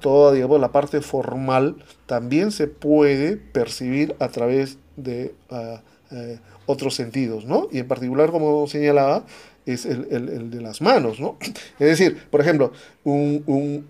toda 0.00 0.34
la 0.58 0.72
parte 0.72 1.02
formal, 1.02 1.76
también 2.06 2.52
se 2.52 2.68
puede 2.68 3.36
percibir 3.36 4.16
a 4.18 4.28
través 4.28 4.78
de 4.96 5.34
ah, 5.50 5.82
eh, 6.12 6.38
otros 6.64 6.94
sentidos, 6.94 7.44
¿no? 7.44 7.68
Y 7.70 7.80
en 7.80 7.86
particular, 7.86 8.30
como 8.30 8.66
señalaba, 8.66 9.26
es 9.66 9.84
el, 9.84 10.50
de 10.50 10.60
las 10.62 10.80
manos, 10.80 11.20
¿no? 11.20 11.36
Es 11.78 11.98
decir, 11.98 12.16
por 12.30 12.40
ejemplo, 12.40 12.72
un, 13.04 13.84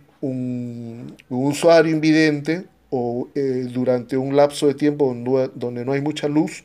usuario 1.28 1.92
invidente 1.92 2.66
o 2.90 3.28
eh, 3.34 3.68
durante 3.72 4.16
un 4.16 4.36
lapso 4.36 4.66
de 4.66 4.74
tiempo 4.74 5.14
donde 5.54 5.84
no 5.84 5.92
hay 5.92 6.00
mucha 6.00 6.28
luz, 6.28 6.64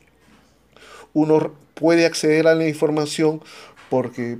uno 1.14 1.52
puede 1.74 2.06
acceder 2.06 2.46
a 2.46 2.54
la 2.54 2.68
información 2.68 3.40
porque 3.88 4.38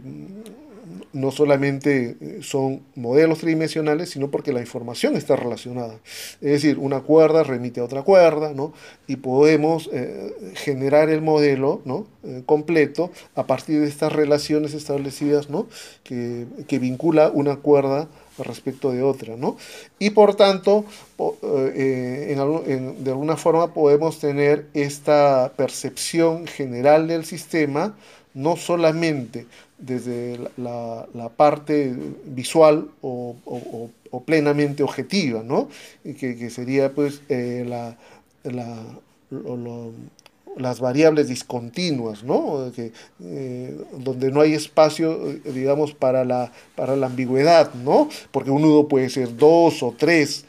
no 1.13 1.31
solamente 1.31 2.17
eh, 2.21 2.39
son 2.43 2.83
modelos 2.95 3.39
tridimensionales, 3.39 4.11
sino 4.11 4.31
porque 4.31 4.53
la 4.53 4.61
información 4.61 5.17
está 5.17 5.37
relacionada. 5.37 5.99
Es 6.41 6.51
decir, 6.51 6.79
una 6.79 7.01
cuerda 7.01 7.43
remite 7.43 7.81
a 7.81 7.85
otra 7.85 8.03
cuerda, 8.03 8.53
¿no? 8.53 8.73
Y 9.07 9.17
podemos 9.17 9.89
eh, 9.93 10.35
generar 10.55 11.09
el 11.09 11.23
modelo 11.23 11.81
¿no? 11.85 12.07
Eh, 12.25 12.43
completo 12.45 13.11
a 13.35 13.47
partir 13.47 13.81
de 13.81 13.89
estas 13.89 14.13
relaciones 14.13 14.75
establecidas, 14.75 15.49
¿no? 15.49 15.67
Que, 16.05 16.47
que 16.69 16.79
vincula 16.79 17.31
una 17.33 17.57
cuerda 17.57 18.09
respecto 18.39 18.93
de 18.93 19.03
otra, 19.03 19.37
¿no? 19.37 19.57
Y 19.99 20.11
por 20.11 20.35
tanto, 20.35 20.85
en, 21.43 23.05
de 23.05 23.11
alguna 23.11 23.37
forma 23.37 23.73
podemos 23.73 24.19
tener 24.19 24.67
esta 24.75 25.53
percepción 25.57 26.47
general 26.47 27.09
del 27.09 27.25
sistema, 27.25 27.95
no 28.35 28.57
solamente 28.57 29.47
desde 29.79 30.39
la, 30.57 31.07
parte 31.37 31.95
visual 32.25 32.89
o, 33.03 33.37
plenamente 34.25 34.83
objetiva, 34.83 35.43
¿no? 35.43 35.69
Que, 36.03 36.37
que 36.37 36.51
sería 36.51 36.93
pues 36.93 37.21
eh, 37.29 37.65
la, 37.67 37.97
las 40.57 40.81
variables 40.81 41.29
discontinuas, 41.29 42.25
¿no? 42.25 42.73
Que, 42.75 42.93
eh, 43.23 43.77
donde 43.99 44.31
no 44.31 44.41
hay 44.41 44.55
espacio, 44.55 45.31
eh, 45.31 45.41
digamos, 45.53 45.93
para 45.93 46.25
la, 46.25 46.53
para 46.75 46.97
la 46.97 47.07
ambigüedad, 47.07 47.73
¿no? 47.75 48.09
Porque 48.31 48.51
un 48.51 48.63
nudo 48.63 48.89
puede 48.89 49.11
ser 49.11 49.37
dos 49.37 49.83
o 49.83 49.95
tres 49.99 50.45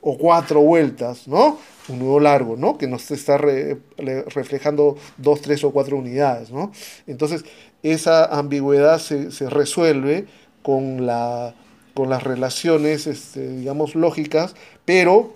o 0.00 0.16
cuatro 0.16 0.62
vueltas, 0.62 1.28
¿no? 1.28 1.58
Un 1.88 1.98
nudo 1.98 2.20
largo, 2.20 2.56
¿no? 2.56 2.78
Que 2.78 2.86
nos 2.86 3.10
está 3.10 3.36
reflejando 3.36 4.96
dos, 5.18 5.42
tres 5.42 5.62
o 5.62 5.72
cuatro 5.72 5.98
unidades, 5.98 6.50
¿no? 6.50 6.72
Entonces, 7.06 7.44
esa 7.82 8.24
ambigüedad 8.24 8.98
se, 8.98 9.50
resuelve 9.50 10.26
con, 10.62 11.06
la, 11.06 11.54
con 11.94 12.08
las 12.10 12.22
relaciones, 12.22 13.06
este, 13.06 13.56
digamos, 13.56 13.94
lógicas, 13.94 14.54
pero 14.84 15.34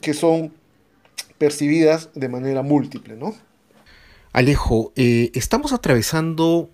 que 0.00 0.14
son 0.14 0.52
percibidas 1.38 2.10
de 2.14 2.28
manera 2.28 2.62
múltiple, 2.62 3.16
¿no? 3.16 3.34
Alejo, 4.34 4.92
eh, 4.96 5.30
estamos 5.34 5.72
atravesando 5.72 6.68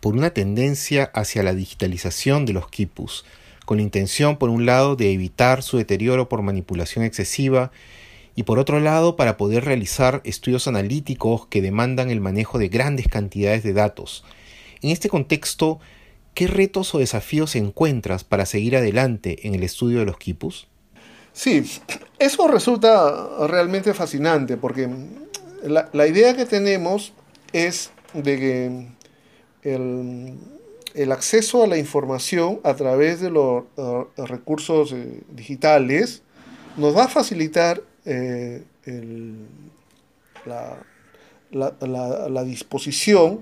por 0.00 0.14
una 0.14 0.34
tendencia 0.34 1.10
hacia 1.14 1.42
la 1.42 1.54
digitalización 1.54 2.44
de 2.44 2.52
los 2.52 2.68
quipus, 2.68 3.24
con 3.64 3.78
la 3.78 3.82
intención, 3.82 4.36
por 4.36 4.50
un 4.50 4.66
lado, 4.66 4.96
de 4.96 5.10
evitar 5.10 5.62
su 5.62 5.78
deterioro 5.78 6.28
por 6.28 6.42
manipulación 6.42 7.02
excesiva 7.02 7.70
y 8.36 8.42
por 8.42 8.58
otro 8.58 8.80
lado, 8.80 9.16
para 9.16 9.38
poder 9.38 9.64
realizar 9.64 10.20
estudios 10.24 10.68
analíticos 10.68 11.46
que 11.46 11.62
demandan 11.62 12.10
el 12.10 12.20
manejo 12.20 12.58
de 12.58 12.68
grandes 12.68 13.08
cantidades 13.08 13.62
de 13.62 13.72
datos, 13.72 14.22
en 14.82 14.90
este 14.90 15.08
contexto, 15.08 15.80
¿qué 16.34 16.48
retos 16.48 16.94
o 16.94 16.98
desafíos 16.98 17.56
encuentras 17.56 18.24
para 18.24 18.44
seguir 18.44 18.76
adelante 18.76 19.46
en 19.48 19.54
el 19.54 19.62
estudio 19.62 20.00
de 20.00 20.04
los 20.04 20.18
quipus? 20.18 20.68
Sí, 21.32 21.64
eso 22.18 22.46
resulta 22.46 23.46
realmente 23.46 23.94
fascinante 23.94 24.58
porque 24.58 24.86
la, 25.62 26.06
idea 26.06 26.36
que 26.36 26.46
tenemos 26.46 27.12
es 27.52 27.90
de 28.14 28.38
que 29.62 29.74
el, 30.94 31.12
acceso 31.12 31.64
a 31.64 31.66
la 31.66 31.78
información 31.78 32.60
a 32.64 32.74
través 32.74 33.20
de 33.20 33.30
los 33.30 33.64
recursos 34.16 34.92
eh, 34.92 35.22
digitales 35.30 36.22
nos 36.76 36.96
va 36.96 37.04
a 37.04 37.08
facilitar 37.08 37.82
eh, 38.04 38.62
la, 40.46 40.78
la, 41.52 42.44
disposición 42.44 43.40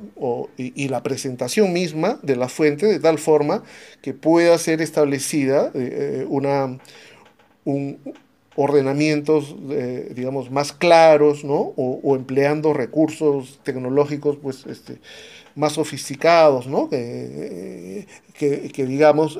y, 0.56 0.88
la 0.88 1.02
presentación 1.02 1.72
misma 1.72 2.18
de 2.22 2.36
la 2.36 2.48
fuente 2.48 2.86
de 2.86 3.00
tal 3.00 3.18
forma 3.18 3.62
que 4.02 4.14
pueda 4.14 4.56
ser 4.58 4.80
establecida 4.80 5.70
eh, 5.74 6.22
eh, 6.22 6.26
una, 6.28 6.78
un, 7.64 7.98
ordenamientos, 8.60 9.54
eh, 9.70 10.12
digamos, 10.14 10.50
más 10.50 10.72
claros, 10.72 11.44
¿no? 11.44 11.72
O, 11.76 12.16
empleando 12.16 12.72
recursos 12.72 13.60
tecnológicos, 13.62 14.36
pues, 14.42 14.66
este, 14.66 14.98
más 15.54 15.74
sofisticados, 15.74 16.66
¿no? 16.66 16.88
Que, 16.88 18.06
que 18.38 18.86
digamos, 18.86 19.38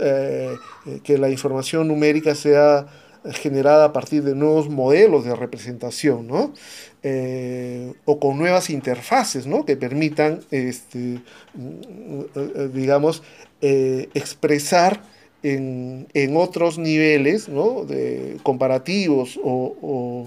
que 1.05 1.19
la 1.19 1.31
información 1.31 1.89
numérica 1.89 2.35
sea 2.35 2.87
generada 3.33 3.87
a 3.87 3.93
partir 3.93 4.23
de 4.23 4.35
nuevos 4.35 4.69
modelos 4.69 5.25
de 5.25 5.35
representación, 5.35 6.27
¿no? 6.27 6.53
Eh, 7.05 7.93
o 8.07 8.19
con 8.19 8.39
nuevas 8.39 8.71
interfaces 8.71 9.47
¿no? 9.47 9.65
que 9.65 9.77
permitan, 9.77 10.41
este, 10.51 11.21
mm, 11.55 12.73
digamos, 12.75 13.23
eh, 13.61 14.09
expresar 14.15 15.01
en, 15.43 16.37
otros 16.37 16.79
niveles 16.79 17.49
¿no? 17.49 17.85
de 17.85 18.39
comparativos 18.43 19.39
o, 19.43 20.27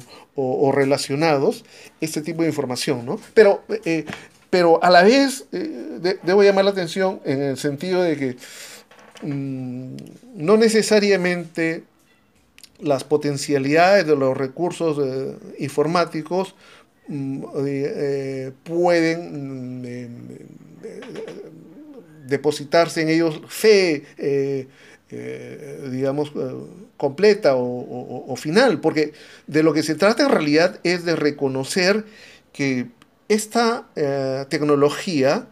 relacionados 0.73 1.65
este 1.99 2.21
tipo 2.21 2.41
de 2.41 2.49
información. 2.49 3.05
¿no? 3.05 3.19
Pero, 3.33 3.63
eh, 3.85 4.05
pero 4.49 4.83
a 4.83 4.89
la 4.89 5.03
vez 5.03 5.45
debo 5.51 6.43
llamar 6.43 6.65
la 6.65 6.71
atención 6.71 7.19
en 7.25 7.41
el 7.41 7.57
sentido 7.57 8.01
de 8.01 8.17
que 8.17 8.35
mm, 9.27 9.95
no 10.35 10.57
necesariamente 10.57 11.83
las 12.79 13.03
potencialidades 13.03 14.07
de 14.07 14.15
los 14.15 14.35
recursos 14.35 14.97
eh, 15.03 15.35
informáticos 15.59 16.55
mm, 17.07 17.43
eh, 17.65 18.51
pueden 18.63 19.81
mm, 19.81 19.85
depositarse 22.27 23.01
en 23.01 23.09
ellos 23.09 23.41
fe, 23.47 24.03
eh, 25.11 25.89
digamos, 25.91 26.31
completa 26.97 27.53
o, 27.55 28.35
final, 28.37 28.79
porque 28.79 29.13
de 29.47 29.63
lo 29.63 29.73
que 29.73 29.83
se 29.83 29.95
trata 29.95 30.23
en 30.23 30.31
realidad 30.31 30.79
es 30.83 31.05
de 31.05 31.15
reconocer 31.15 32.05
que 32.53 32.87
esta 33.27 33.87
tecnología 34.49 35.47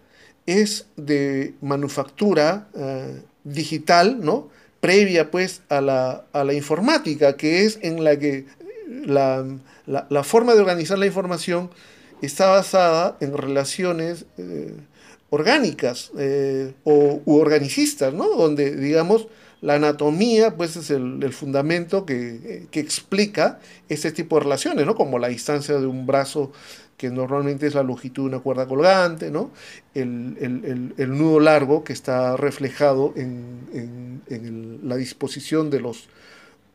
es 0.46 0.88
de 0.98 1.54
manufactura 1.62 2.68
digital, 3.44 4.20
¿no? 4.22 4.50
previa 4.80 5.30
pues 5.32 5.62
a 5.70 5.82
la, 5.82 6.54
informática, 6.54 7.36
que 7.36 7.66
es 7.66 7.80
en 7.82 8.04
la 8.04 8.18
que 8.18 8.46
la, 9.06 10.24
forma 10.24 10.54
de 10.54 10.62
organizar 10.62 10.98
la 10.98 11.06
información 11.06 11.70
está 12.22 12.48
basada 12.48 13.18
en 13.20 13.38
relaciones 13.38 14.26
eh, 14.38 14.74
orgánicas 15.30 16.12
eh, 16.18 16.74
o 16.84 17.22
u 17.26 17.38
organicistas, 17.38 18.14
¿no? 18.14 18.30
Donde, 18.30 18.76
digamos, 18.76 19.28
la 19.62 19.76
anatomía, 19.76 20.56
pues, 20.56 20.76
es 20.76 20.90
el, 20.90 21.34
fundamento 21.34 22.06
que, 22.06 22.68
que, 22.72 22.80
explica 22.80 23.60
ese 23.90 24.12
tipo 24.12 24.38
de 24.38 24.44
relaciones, 24.44 24.86
¿no? 24.86 24.96
Como 24.96 25.20
la 25.20 25.28
distancia 25.28 25.78
de 25.78 25.86
un 25.86 26.06
brazo 26.06 26.52
que 27.00 27.10
normalmente 27.10 27.66
es 27.66 27.76
la 27.76 27.82
longitud 27.82 28.24
de 28.24 28.36
una 28.36 28.44
cuerda 28.44 28.68
colgante, 28.68 29.32
¿no? 29.32 29.52
el, 29.96 30.94
nudo 30.98 31.40
largo 31.40 31.86
que 31.86 31.94
está 31.94 32.36
reflejado 32.36 33.14
en, 33.16 34.22
la 34.84 34.98
disposición 34.98 35.70
de 35.70 35.80
los, 35.80 36.10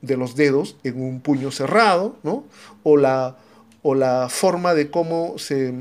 de 0.01 0.17
los, 0.17 0.35
dedos 0.35 0.79
en 0.83 0.99
un 0.99 1.21
puño 1.21 1.51
cerrado, 1.51 2.17
¿no? 2.23 2.45
o, 2.83 2.97
la, 2.97 3.37
o 3.83 3.95
la 3.95 4.29
forma 4.31 4.73
de 4.73 4.91
cómo 4.91 5.37
se 5.37 5.75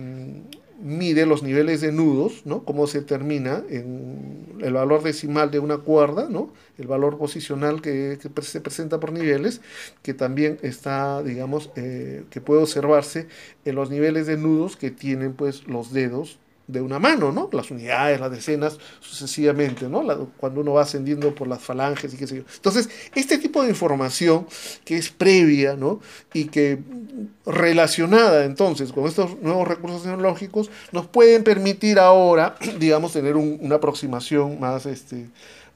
mide 0.84 1.26
los 1.26 1.44
niveles 1.44 1.82
de 1.82 1.92
nudos, 1.92 2.46
¿no? 2.46 2.64
Cómo 2.64 2.88
se 2.88 3.00
determina 3.00 3.64
en 3.70 4.58
el 4.60 4.74
valor 4.74 5.02
decimal 5.02 5.50
de 5.50 5.60
una 5.60 5.78
cuerda, 5.78 6.28
¿no? 6.30 6.52
El 6.78 6.88
valor 6.88 7.18
posicional 7.18 7.82
que, 7.82 8.20
se 8.42 8.62
presenta 8.62 9.00
por 9.00 9.14
niveles, 9.14 9.62
que 10.02 10.14
también 10.14 10.60
está, 10.62 11.24
digamos, 11.24 11.72
eh, 11.76 12.26
que 12.30 12.42
puede 12.42 12.62
observarse 12.62 13.28
en 13.66 13.76
los 13.76 13.90
niveles 13.90 14.28
de 14.28 14.38
nudos 14.38 14.76
que 14.76 14.92
tienen, 14.92 15.34
pues, 15.34 15.68
los 15.68 15.94
dedos 15.94 16.38
de 16.68 16.82
una 16.82 16.98
mano, 16.98 17.32
¿no? 17.32 17.50
Las 17.52 17.72
unidades, 17.72 18.20
las 18.20 18.32
decenas, 18.32 18.78
sucesivamente, 19.02 19.90
¿no? 19.90 20.04
cuando 20.38 20.62
uno 20.62 20.74
va 20.74 20.84
ascendiendo 20.84 21.36
por 21.36 21.48
las 21.48 21.62
falanges 21.62 22.14
y 22.14 22.18
qué 22.18 22.26
sé 22.26 22.38
yo. 22.38 22.44
Entonces, 22.56 22.90
este 23.16 23.38
tipo 23.38 23.64
de 23.64 23.70
información 23.70 24.48
que 24.86 24.98
es 24.98 25.10
previa, 25.10 25.76
¿no? 25.76 26.00
Y 26.34 26.46
que 26.46 26.80
relacionada 27.46 28.46
entonces 28.46 28.94
con 28.94 29.06
estos 29.06 29.40
nuevos 29.42 29.68
recursos 29.68 30.04
tecnológicos 30.04 30.72
nos 30.92 31.08
pueden 31.08 31.44
permitir 31.44 32.00
ahora, 32.00 32.56
digamos, 32.80 33.14
tener 33.14 33.36
una 33.36 33.76
aproximación 33.76 34.60
más, 34.60 34.86
este, 34.86 35.28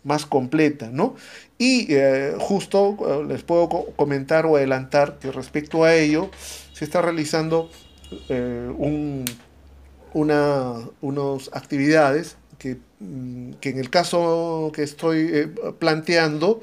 más 0.04 0.26
completa, 0.26 0.89
¿no? 0.91 1.15
Y 1.58 1.88
eh, 1.89 2.36
justo 2.39 2.97
eh, 3.08 3.26
les 3.28 3.43
puedo 3.43 3.67
comentar 3.95 4.45
o 4.45 4.56
adelantar 4.56 5.19
que 5.19 5.32
respecto 5.32 5.84
a 5.84 5.93
ello 5.95 6.30
se 6.71 6.86
está 6.86 7.02
realizando 7.02 7.69
eh, 8.30 8.71
un 8.78 9.26
unas 10.17 11.49
actividades 11.53 12.38
que, 12.58 12.77
mm, 12.99 13.53
que, 13.62 13.69
en 13.69 13.80
el 13.80 13.89
caso 13.89 14.71
que 14.73 14.84
estoy 14.84 15.30
eh, 15.32 15.47
planteando 15.80 16.62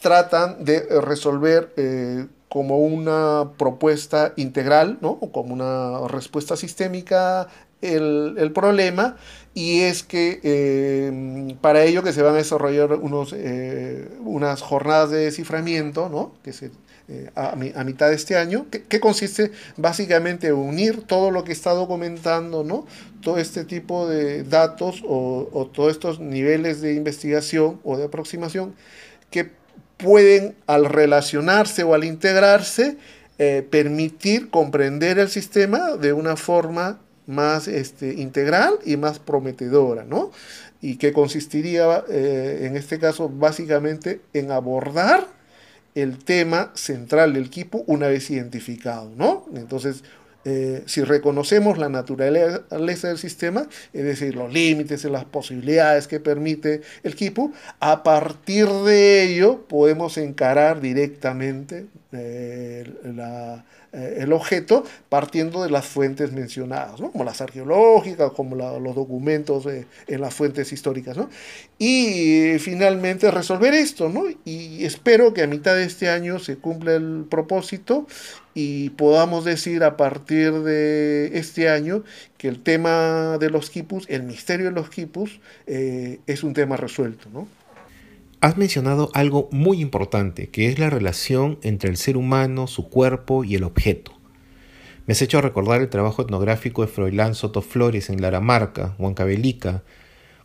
tratan 0.00 0.64
de 0.64 0.80
resolver 1.00 1.72
eh, 1.76 2.26
como 2.48 2.78
una 2.78 3.52
propuesta 3.56 4.32
integral, 4.36 4.98
¿no? 5.00 5.10
o 5.10 5.32
como 5.32 5.54
una 5.54 6.06
respuesta 6.08 6.56
sistémica 6.56 7.48
el, 7.82 8.50
problema 8.54 9.16
y 9.54 9.82
es 9.82 10.02
que 10.02 10.40
eh, 10.42 11.56
para 11.60 11.84
ello 11.84 12.02
que 12.02 12.12
se 12.12 12.22
van 12.22 12.34
a 12.34 12.38
desarrollar 12.38 12.92
unos, 12.94 13.34
unas 14.20 14.62
jornadas 14.62 15.10
de 15.10 15.18
desciframiento, 15.18 16.08
¿no? 16.08 16.32
que 16.42 16.52
se 16.52 16.70
eh, 17.08 17.30
a, 17.36 17.54
mitad 17.84 18.08
de 18.08 18.16
este 18.16 18.36
año, 18.36 18.66
que, 18.68 18.98
consiste 18.98 19.52
básicamente 19.76 20.48
en 20.48 20.54
unir 20.54 21.02
todo 21.02 21.30
lo 21.30 21.44
que 21.44 21.52
está 21.52 21.70
documentando, 21.70 22.64
¿no? 22.64 22.84
todo 23.20 23.38
este 23.38 23.64
tipo 23.64 24.08
de 24.08 24.42
datos 24.42 25.04
o, 25.06 25.70
todos 25.72 25.92
estos 25.92 26.18
niveles 26.18 26.80
de 26.80 26.94
investigación 26.94 27.78
o 27.84 27.96
de 27.96 28.06
aproximación 28.06 28.74
que 29.30 29.50
pueden 29.98 30.56
al 30.66 30.86
relacionarse 30.86 31.84
o 31.84 31.94
al 31.94 32.02
integrarse 32.02 32.96
eh, 33.38 33.64
permitir 33.70 34.50
comprender 34.50 35.20
el 35.20 35.28
sistema 35.28 35.92
de 35.96 36.12
una 36.12 36.36
forma 36.36 36.98
más 37.26 37.68
este, 37.68 38.14
integral 38.14 38.80
y 38.84 38.96
más 38.96 39.20
prometedora, 39.20 40.04
¿no? 40.04 40.32
Y 40.80 40.96
que 40.96 41.12
consistiría 41.12 42.04
eh, 42.08 42.62
en 42.62 42.76
este 42.76 42.98
caso 42.98 43.28
básicamente 43.28 44.20
en 44.32 44.50
abordar 44.50 45.35
el 45.96 46.18
tema 46.18 46.72
central 46.74 47.32
del 47.32 47.46
equipo 47.46 47.82
una 47.86 48.06
vez 48.06 48.30
identificado, 48.30 49.10
¿no? 49.16 49.46
Entonces, 49.54 50.04
eh, 50.44 50.84
si 50.86 51.02
reconocemos 51.02 51.78
la 51.78 51.88
naturaleza 51.88 53.08
del 53.08 53.18
sistema, 53.18 53.66
es 53.92 54.04
decir, 54.04 54.36
los 54.36 54.52
límites 54.52 55.04
y 55.04 55.10
las 55.10 55.24
posibilidades 55.24 56.06
que 56.06 56.20
permite 56.20 56.82
el 57.02 57.14
equipo, 57.14 57.50
a 57.80 58.04
partir 58.04 58.68
de 58.68 59.24
ello 59.24 59.66
podemos 59.66 60.18
encarar 60.18 60.80
directamente 60.80 61.86
eh, 62.12 62.84
eh, 63.92 64.16
el 64.18 64.32
objeto 64.32 64.84
partiendo 65.08 65.62
de 65.62 65.70
las 65.70 65.86
fuentes 65.86 66.32
mencionadas, 66.32 67.00
como 67.00 67.24
las 67.24 67.40
arqueológicas, 67.40 68.32
como 68.32 68.56
los 68.56 68.94
documentos 68.94 69.66
en 69.66 70.20
las 70.20 70.34
fuentes 70.34 70.72
históricas. 70.72 71.16
Y 71.78 72.58
finalmente 72.58 73.30
resolver 73.30 73.74
esto, 73.74 74.08
¿no? 74.08 74.24
y 74.44 74.84
espero 74.84 75.34
que 75.34 75.42
a 75.42 75.46
mitad 75.46 75.74
de 75.74 75.84
este 75.84 76.08
año 76.08 76.38
se 76.38 76.56
cumpla 76.56 76.94
el 76.94 77.24
propósito 77.28 78.06
y 78.56 78.88
podamos 78.90 79.44
decir 79.44 79.84
a 79.84 79.98
partir 79.98 80.50
de 80.50 81.38
este 81.38 81.68
año 81.68 82.04
que 82.38 82.48
el 82.48 82.62
tema 82.62 83.36
de 83.38 83.50
los 83.50 83.68
quipus, 83.68 84.06
el 84.08 84.22
misterio 84.22 84.66
de 84.66 84.72
los 84.72 84.88
quipus, 84.88 85.40
eh, 85.66 86.20
es 86.26 86.42
un 86.42 86.54
tema 86.54 86.78
resuelto. 86.78 87.28
¿no? 87.30 87.48
Has 88.46 88.56
mencionado 88.56 89.10
algo 89.12 89.48
muy 89.50 89.80
importante, 89.80 90.50
que 90.50 90.68
es 90.68 90.78
la 90.78 90.88
relación 90.88 91.58
entre 91.62 91.90
el 91.90 91.96
ser 91.96 92.16
humano, 92.16 92.68
su 92.68 92.88
cuerpo 92.88 93.42
y 93.42 93.56
el 93.56 93.64
objeto. 93.64 94.12
Me 95.04 95.14
has 95.14 95.22
hecho 95.22 95.40
recordar 95.40 95.80
el 95.80 95.88
trabajo 95.88 96.22
etnográfico 96.22 96.82
de 96.82 96.86
Froilán 96.86 97.34
Soto 97.34 97.60
Flores 97.60 98.08
en 98.08 98.22
Laramarca, 98.22 98.94
Huancavelica, 99.00 99.82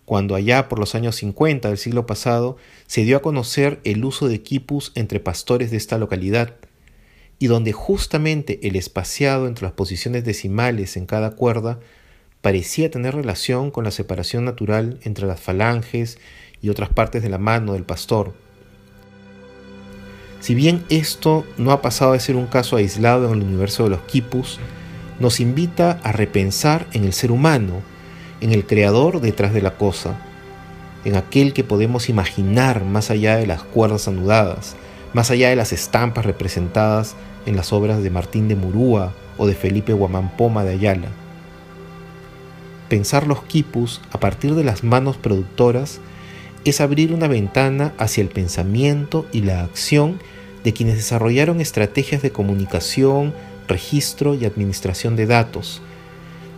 cuando 0.03 0.33
allá 0.33 0.67
por 0.67 0.79
los 0.79 0.95
años 0.95 1.15
50 1.17 1.67
del 1.67 1.77
siglo 1.77 2.07
pasado 2.07 2.57
se 2.87 3.03
dio 3.03 3.17
a 3.17 3.21
conocer 3.21 3.79
el 3.83 4.03
uso 4.03 4.27
de 4.27 4.41
quipus 4.41 4.93
entre 4.95 5.19
pastores 5.19 5.69
de 5.69 5.77
esta 5.77 5.99
localidad, 5.99 6.55
y 7.37 7.45
donde 7.45 7.71
justamente 7.71 8.67
el 8.67 8.77
espaciado 8.77 9.45
entre 9.45 9.65
las 9.65 9.73
posiciones 9.73 10.25
decimales 10.25 10.97
en 10.97 11.05
cada 11.05 11.35
cuerda 11.35 11.79
parecía 12.41 12.89
tener 12.89 13.13
relación 13.13 13.69
con 13.69 13.83
la 13.83 13.91
separación 13.91 14.43
natural 14.43 14.99
entre 15.03 15.27
las 15.27 15.39
falanges 15.39 16.17
y 16.61 16.69
otras 16.69 16.89
partes 16.89 17.23
de 17.23 17.29
la 17.29 17.37
mano 17.37 17.73
del 17.73 17.83
pastor. 17.83 18.33
Si 20.39 20.55
bien 20.55 20.83
esto 20.89 21.45
no 21.57 21.71
ha 21.71 21.81
pasado 21.81 22.13
de 22.13 22.19
ser 22.19 22.35
un 22.35 22.47
caso 22.47 22.75
aislado 22.75 23.27
en 23.27 23.39
el 23.39 23.47
universo 23.47 23.83
de 23.83 23.91
los 23.91 24.01
quipus, 24.01 24.59
nos 25.19 25.39
invita 25.39 25.99
a 26.03 26.11
repensar 26.11 26.87
en 26.93 27.03
el 27.03 27.13
ser 27.13 27.31
humano, 27.31 27.81
en 28.41 28.51
el 28.51 28.65
creador 28.65 29.21
detrás 29.21 29.53
de 29.53 29.61
la 29.61 29.77
cosa, 29.77 30.15
en 31.05 31.15
aquel 31.15 31.53
que 31.53 31.63
podemos 31.63 32.09
imaginar 32.09 32.83
más 32.83 33.11
allá 33.11 33.37
de 33.37 33.45
las 33.45 33.61
cuerdas 33.63 34.07
anudadas, 34.07 34.75
más 35.13 35.29
allá 35.29 35.49
de 35.49 35.55
las 35.55 35.73
estampas 35.73 36.25
representadas 36.25 37.15
en 37.45 37.55
las 37.55 37.73
obras 37.73 38.01
de 38.01 38.09
Martín 38.09 38.47
de 38.47 38.55
Murúa 38.55 39.13
o 39.37 39.47
de 39.47 39.55
Felipe 39.55 39.93
Guamampoma 39.93 40.63
de 40.63 40.73
Ayala. 40.73 41.09
Pensar 42.89 43.27
los 43.27 43.43
quipus 43.43 44.01
a 44.11 44.19
partir 44.19 44.55
de 44.55 44.63
las 44.63 44.83
manos 44.83 45.17
productoras 45.17 45.99
es 46.65 46.81
abrir 46.81 47.13
una 47.13 47.27
ventana 47.27 47.93
hacia 47.97 48.21
el 48.21 48.29
pensamiento 48.29 49.25
y 49.31 49.41
la 49.41 49.63
acción 49.63 50.19
de 50.63 50.73
quienes 50.73 50.95
desarrollaron 50.95 51.59
estrategias 51.59 52.21
de 52.21 52.31
comunicación, 52.31 53.33
registro 53.67 54.35
y 54.35 54.45
administración 54.45 55.15
de 55.15 55.25
datos, 55.25 55.81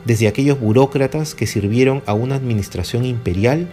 desde 0.06 0.28
aquellos 0.28 0.60
burócratas 0.60 1.36
que 1.36 1.48
sirvieron 1.48 2.04
a 2.06 2.14
una 2.14 2.36
administración 2.36 3.06
imperial 3.06 3.70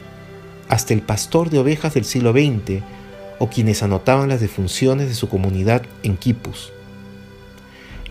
hasta 0.68 0.94
el 0.94 1.02
pastor 1.02 1.50
de 1.50 1.58
ovejas 1.58 1.94
del 1.94 2.04
siglo 2.04 2.32
XX 2.32 2.82
o 3.40 3.48
quienes 3.48 3.82
anotaban 3.82 4.28
las 4.28 4.40
defunciones 4.40 5.08
de 5.08 5.14
su 5.14 5.28
comunidad 5.28 5.82
en 6.04 6.16
quipus. 6.16 6.72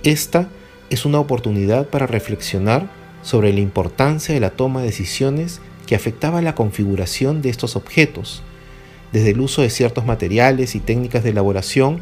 Esta 0.03 0.49
es 0.89 1.05
una 1.05 1.19
oportunidad 1.19 1.87
para 1.87 2.07
reflexionar 2.07 2.89
sobre 3.21 3.53
la 3.53 3.59
importancia 3.59 4.33
de 4.33 4.41
la 4.41 4.49
toma 4.49 4.81
de 4.81 4.87
decisiones 4.87 5.61
que 5.89 5.95
afectaba 5.95 6.39
la 6.43 6.53
configuración 6.53 7.41
de 7.41 7.49
estos 7.49 7.75
objetos, 7.75 8.43
desde 9.11 9.31
el 9.31 9.41
uso 9.41 9.63
de 9.63 9.71
ciertos 9.71 10.05
materiales 10.05 10.75
y 10.75 10.79
técnicas 10.79 11.23
de 11.23 11.31
elaboración 11.31 12.01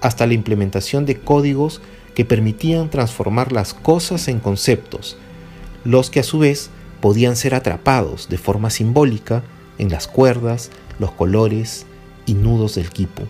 hasta 0.00 0.28
la 0.28 0.34
implementación 0.34 1.04
de 1.04 1.18
códigos 1.18 1.80
que 2.14 2.24
permitían 2.24 2.90
transformar 2.90 3.50
las 3.50 3.74
cosas 3.74 4.28
en 4.28 4.38
conceptos, 4.38 5.16
los 5.82 6.10
que 6.10 6.20
a 6.20 6.22
su 6.22 6.38
vez 6.38 6.70
podían 7.00 7.34
ser 7.34 7.56
atrapados 7.56 8.28
de 8.28 8.38
forma 8.38 8.70
simbólica 8.70 9.42
en 9.78 9.90
las 9.90 10.06
cuerdas, 10.06 10.70
los 11.00 11.10
colores 11.10 11.86
y 12.26 12.34
nudos 12.34 12.76
del 12.76 12.90
quipu. 12.90 13.24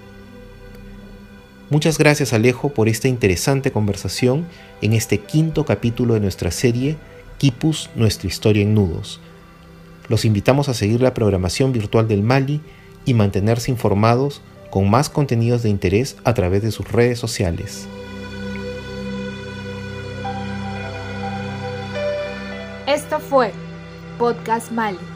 Muchas 1.70 1.96
gracias 1.96 2.34
Alejo 2.34 2.68
por 2.74 2.90
esta 2.90 3.08
interesante 3.08 3.72
conversación 3.72 4.44
en 4.82 4.92
este 4.92 5.16
quinto 5.20 5.64
capítulo 5.64 6.12
de 6.12 6.20
nuestra 6.20 6.50
serie 6.50 6.98
Quipus, 7.38 7.88
nuestra 7.96 8.28
historia 8.28 8.64
en 8.64 8.74
nudos. 8.74 9.22
Los 10.08 10.24
invitamos 10.24 10.68
a 10.68 10.74
seguir 10.74 11.00
la 11.00 11.14
programación 11.14 11.72
virtual 11.72 12.08
del 12.08 12.22
Mali 12.22 12.60
y 13.04 13.14
mantenerse 13.14 13.70
informados 13.70 14.42
con 14.70 14.90
más 14.90 15.08
contenidos 15.08 15.62
de 15.62 15.70
interés 15.70 16.16
a 16.24 16.34
través 16.34 16.62
de 16.62 16.72
sus 16.72 16.90
redes 16.90 17.18
sociales. 17.18 17.86
Esto 22.86 23.18
fue 23.18 23.52
Podcast 24.18 24.70
Mali 24.70 25.13